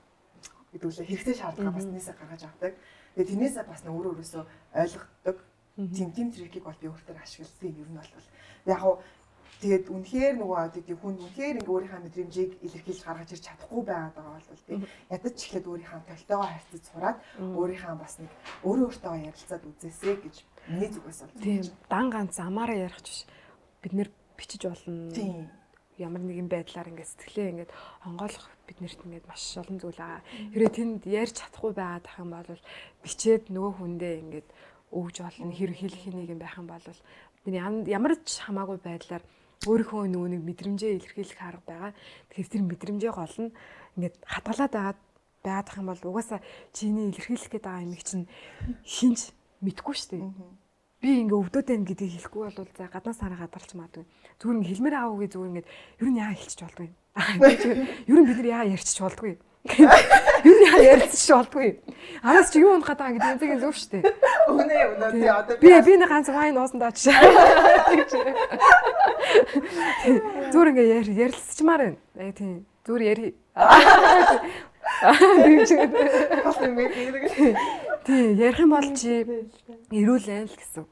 [0.74, 2.74] гэдэг үлээ хэрэгтэй шаардлага бас нээсээ гаргаж авдаг.
[3.18, 4.44] Тэгээ тэрнээсээ бас нэг өөрөө өөрөөсөө
[4.78, 5.38] ойлгодог
[5.88, 8.12] тийм тийм трикийг бол би өөртөө ашигладаг юм бол
[8.68, 8.96] яг хуу
[9.60, 14.40] тэгээд үнэхээр нөгөө гэдэг хүн үнэхээр ингээ өөрийнхөө мэдрэмжийг илэрхийлж гаргаж ирч чадахгүй байгаад байгаа
[14.40, 17.18] бол тийм ядаж ч ихлэд өөрийнхөө толтойгоо харьцаж сураад
[17.60, 18.32] өөрийнхөө бас нэг
[18.64, 20.36] өөрөө өөртөө ярилцаад үзээсэй гэж
[20.72, 23.28] миний зүгээс бол тийм дан ганц амаараа ярих биш
[23.84, 24.10] бид нэр
[24.40, 25.12] бичиж болно.
[25.12, 25.52] Тийм.
[26.00, 27.72] Ямар нэгэн байдлаар ингээд сэтгэлээ ингээд
[28.08, 30.24] онгойлгох биднэрт ингээд маш олон зүйл байгаа.
[30.56, 32.64] Хэрэг тэнд ярьж чадахгүй байгаад ах юм бол
[33.04, 34.48] бичээд нөгөө хүндээ ингээд
[34.92, 36.86] өгж болно хэрэг хэлэх нэг юм байх юм бол
[37.46, 39.24] ямар ч хамаагүй байдлаар
[39.68, 41.92] өөрийнхөө нөгөө нэг мэдрэмжээ илэрхийлэх арга байгаа.
[42.32, 43.52] Тэгэхээр тэр мэдрэмжээ гол нь
[44.00, 45.00] ингээд хатгалаад байгаад
[45.44, 46.40] байгаадах юм бол угаасаа
[46.72, 48.26] чиний илэрхийлэх гээд байгаа юм чинь
[48.88, 50.24] хинж мэдгүй шүү дээ.
[51.00, 54.06] Би ингээ өвдөд байна гэдгийг хэлэхгүй бол за гаднаас хараа гадарч магадгүй.
[54.40, 55.68] Зүгээр ингээ хэлмээр аав үгүй зүгээр ингээ
[56.00, 56.90] ер нь яа хэлчих болдгүй.
[58.08, 59.34] Ер нь бид нар яа ярьчих болдгүй.
[59.68, 61.80] Юу яа ярьчих болдгүй.
[62.24, 64.00] Араас чи юу унах гэдэг ингэ тэнцэг зөв штэ.
[64.48, 67.12] Үнэ үнэ тий одоо би би нэг ганц вайн уусан даа чи.
[70.56, 72.00] Зүр ингэ ярилцчмаар байна.
[72.16, 72.64] Э тий.
[72.88, 73.36] Зүр яри.
[78.08, 79.28] Тий, ярих юм бол чи
[79.92, 80.88] ирүүлэн л гэсэн.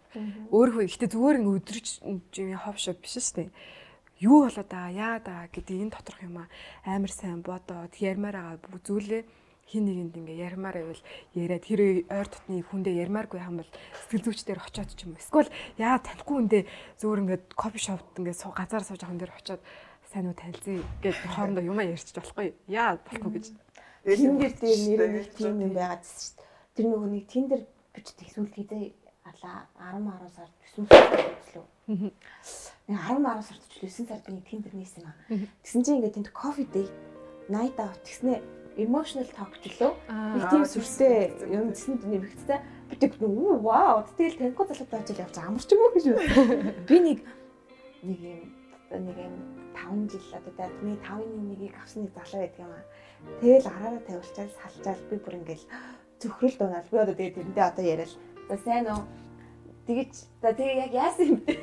[0.51, 3.49] Өөрөө ихтэй зүгээр ингэ өдрөж юм ховш биш шүү дээ
[4.19, 6.37] юу болоод байгаа яа даа гэдэг энэ доторх юм
[6.85, 9.23] амар сайн бодоод ярмаар байгаа зүйлээ
[9.67, 11.03] хин нэгэнд ингээ ярмаар байвал
[11.35, 13.71] яриад тэр ойр дотны хүндээ ярмааргүй юм бол
[14.07, 15.19] сэтгэл зүйчдэр очиод ч юм уу.
[15.19, 16.63] Эсвэл яа танихгүй хүндээ
[17.03, 19.61] зөөр ингээ кофе шопт ингээ газар сууж байгаа хүн дээр очиод
[20.07, 22.55] сайн уу танилцъя гэж хоорондоо юмаа ярьчих болохгүй.
[22.71, 23.45] Яа болохгүй гэж.
[24.07, 26.47] Тиндер дээр нэр нэг тийм юм байгаад шүү дээ.
[26.79, 27.61] Тэр нөгөө нэг тиндер
[27.91, 28.47] бичдэг эсвэл
[29.37, 30.85] алаа 10 10 сар төсөөлсөн
[31.45, 32.11] үзлээ.
[32.87, 35.17] Нэг 10 10 сард ч 9 сард нэг тиндер нээсэн юм аа.
[35.61, 36.87] Тэгсэн чинь ингээд тэнд кофе day
[37.49, 38.41] night out тэгснэ
[38.77, 39.93] emotional talk ч лөө.
[40.09, 42.59] Нэг тийм сүртэй юм тэсэнд нэмэгдсэн.
[42.89, 46.05] Би тэг үү вау тэгэл таньхгүй залуутай очил явж амарч юм уу гэж
[46.87, 47.19] би нэг
[48.05, 48.41] нэг юм
[49.03, 49.35] нэг юм
[49.75, 52.85] 5 жил одоо дадны 5-ны нэгийг авсан нэг залуу байдаг юм аа.
[53.41, 55.65] Тэгэл араараа тавьчихал салчаал би бүр ингээл
[56.21, 58.13] зөвхрөл дуунаад би одоо тэгээ тэрэндээ одоо яриад.
[58.47, 59.03] За сайн уу
[59.87, 60.13] Тэгэж
[60.43, 61.53] за тэгээ яг яасан юм бэ?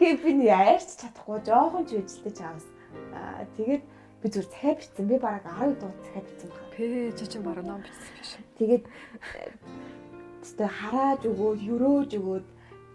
[0.00, 2.66] Гэ би яарч чадахгүй жоохон ч үжилтэж аваас.
[3.12, 5.04] Аа тэгээд би зүр цахиа бичсэн.
[5.04, 6.72] Би бараг 10 дуу цахиа бичсэн байна.
[6.72, 8.32] Пэ чи чинь бараг ном бичсэн биш.
[8.56, 8.84] Тэгээд
[10.40, 12.46] өстой харааж өгөөд, өрөөж өгөөд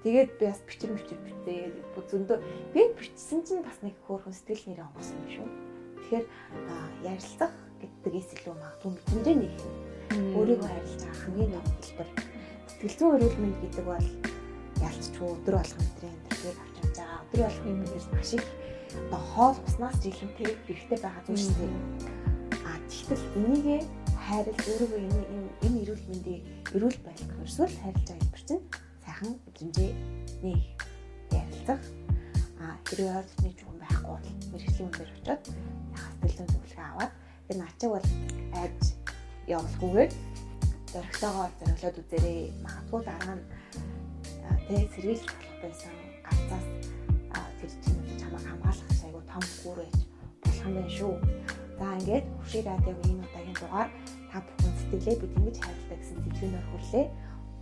[0.05, 2.37] Тэгээд би бас бичир мичир битээ зөндөө
[2.77, 5.49] би бичсэн чинь бас нэг хөөрхөн сэтгэл нэрээ онгосон юм шүү.
[5.97, 6.25] Тэгэхээр
[7.09, 9.55] ярилцах гэдгээс илүү магадгүй мэдрэмжээ нэг
[10.37, 12.34] өөрийгөө харилцах хамгийн нэг хэлбэр.
[12.85, 14.07] Сэтгэл зүйн эрүүл мэнд гэдэг бол
[14.77, 17.21] ялцчгүй өдөр болгон өдрийн амьдралыг авч явж байгаа.
[17.25, 18.45] Өдөр болгон бид маш их
[19.09, 21.73] одоо хоол уснаас жилэнтэй хэрэгтэй байгаа зүйл шүү дээ.
[22.61, 23.81] А тэгтэл энийгээ
[24.21, 26.41] хайрал өөрийгөө энэ энэ эрүүл мэндийг
[26.77, 28.63] эрүүл байх ерөөсөө хайрлаж байгаа хэлбэр чинь
[29.01, 29.91] сайхан мэдрэмжээ
[31.41, 31.81] ярилцах
[32.61, 35.41] а хэрвээ ойртны чухал байхгүй бол мэрэгжлийн хүн дээр очиод
[36.21, 37.13] сэтгэлдээ зөвлөгөө аваад
[37.49, 38.07] энэ ачааг бол
[38.61, 38.81] айж
[39.49, 40.13] явуулахгүйгээр
[40.95, 42.39] зөрөгтэйгоор зориглоод үзээрэй.
[42.63, 43.43] Магадгүй дараа нь
[44.67, 45.93] тэг сэргийлж болох байсан
[46.23, 46.67] ганцаас
[47.59, 49.99] тэр чинь чамайг хамгаалах айгу том гүр байж
[50.39, 51.13] болох юм байна шүү.
[51.79, 53.89] За ингээд хөшиг радиогийн энэ удаагийн дугаар
[54.31, 57.05] та бүхэн сэтгэлээ бид ингэж хайрладаг гэсэн сэдвээр хүрлээ.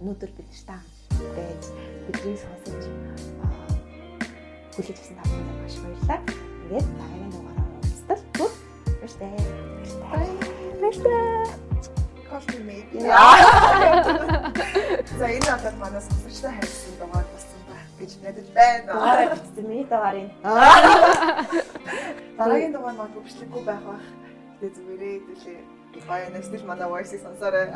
[0.01, 0.79] Өнөөдөр бид нартай
[1.33, 1.63] байж
[2.05, 2.83] бидний сонсож
[4.73, 6.19] хүлээж авсан та бүхэнд маш баярлалаа.
[6.61, 8.51] Тэгээд дараагийн дугаараар уулзтал бүр
[9.01, 9.31] баяртай.
[10.81, 12.02] Баяртай.
[12.33, 12.97] Coffee maybe.
[15.19, 18.89] За энэ надад манай сонсогчтой хайрсан дугаар болсон байх гэж найдаж байна.
[18.89, 20.29] Дугаараа бичсэн миний дугаарын.
[22.37, 24.05] Дараагийн дугаар маань бичлэггүй байх бах.
[24.57, 25.61] Тэгээ зүгээрээ хэлээ.
[26.09, 27.69] Баяа нэстэж манай voice-ийг сонсоорой.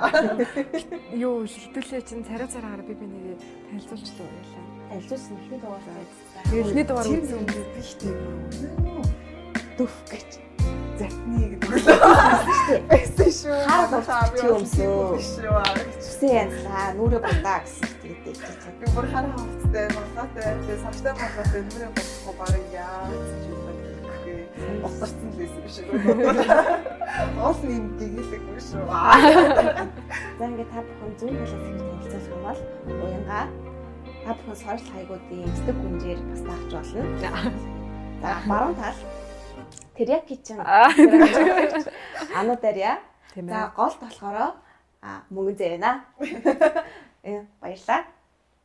[1.27, 3.37] Юу шилдүүлээ чинь царай цараагаар би би нэгээ
[3.69, 4.65] танилцуулчлаа байлаа.
[4.89, 5.85] Танилцуулсан ихний дугаар.
[6.49, 7.45] Эхний дугаар үзсэн юм
[7.77, 8.13] биштэй.
[9.77, 10.29] Дүф гэж.
[10.97, 11.77] Затны гэдэг үү?
[12.89, 13.57] Байсан шүү.
[13.69, 14.69] Хаа болчих юм бэ?
[14.73, 15.47] шүү.
[15.97, 18.63] Хүсэн янзлаа нүрэ бандаа гэсэн тэгээд ичээч.
[18.81, 23.57] Би бүр хараа хавцтай, тэгээ сартай мангатай нүрэ болохгүй барыг яа гэж бэ?
[24.83, 25.89] Осорсон л байсан биш үү?
[27.45, 28.83] Оос юм гигэлдэг үү шүү.
[30.37, 32.59] За ингээд та бүхэн зүүн талаас хэрэг танилцуулах юм бол
[33.05, 33.41] уянга
[34.25, 37.01] та бүхэн сошиал хаягуудын эцэг гүнжээр бас таарч болно.
[38.21, 38.97] За баруун тал
[39.97, 40.61] Teriyaki чинь
[42.35, 42.99] анударья.
[43.33, 43.71] Тийм За ээ.
[43.75, 44.37] гол болохоор
[45.01, 45.91] а мөнгөн зээнэ.
[47.23, 48.05] Э баярлаа.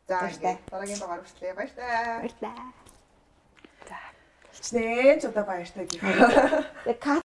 [0.08, 1.54] За дараагийн дугаар хүртлээ.
[1.56, 1.88] Баяртай.
[2.20, 2.56] Баярлаа.
[3.88, 3.96] За.
[4.52, 6.00] Хичнээн ч удаа баяртай гэх.
[6.84, 7.21] Тэгээ кат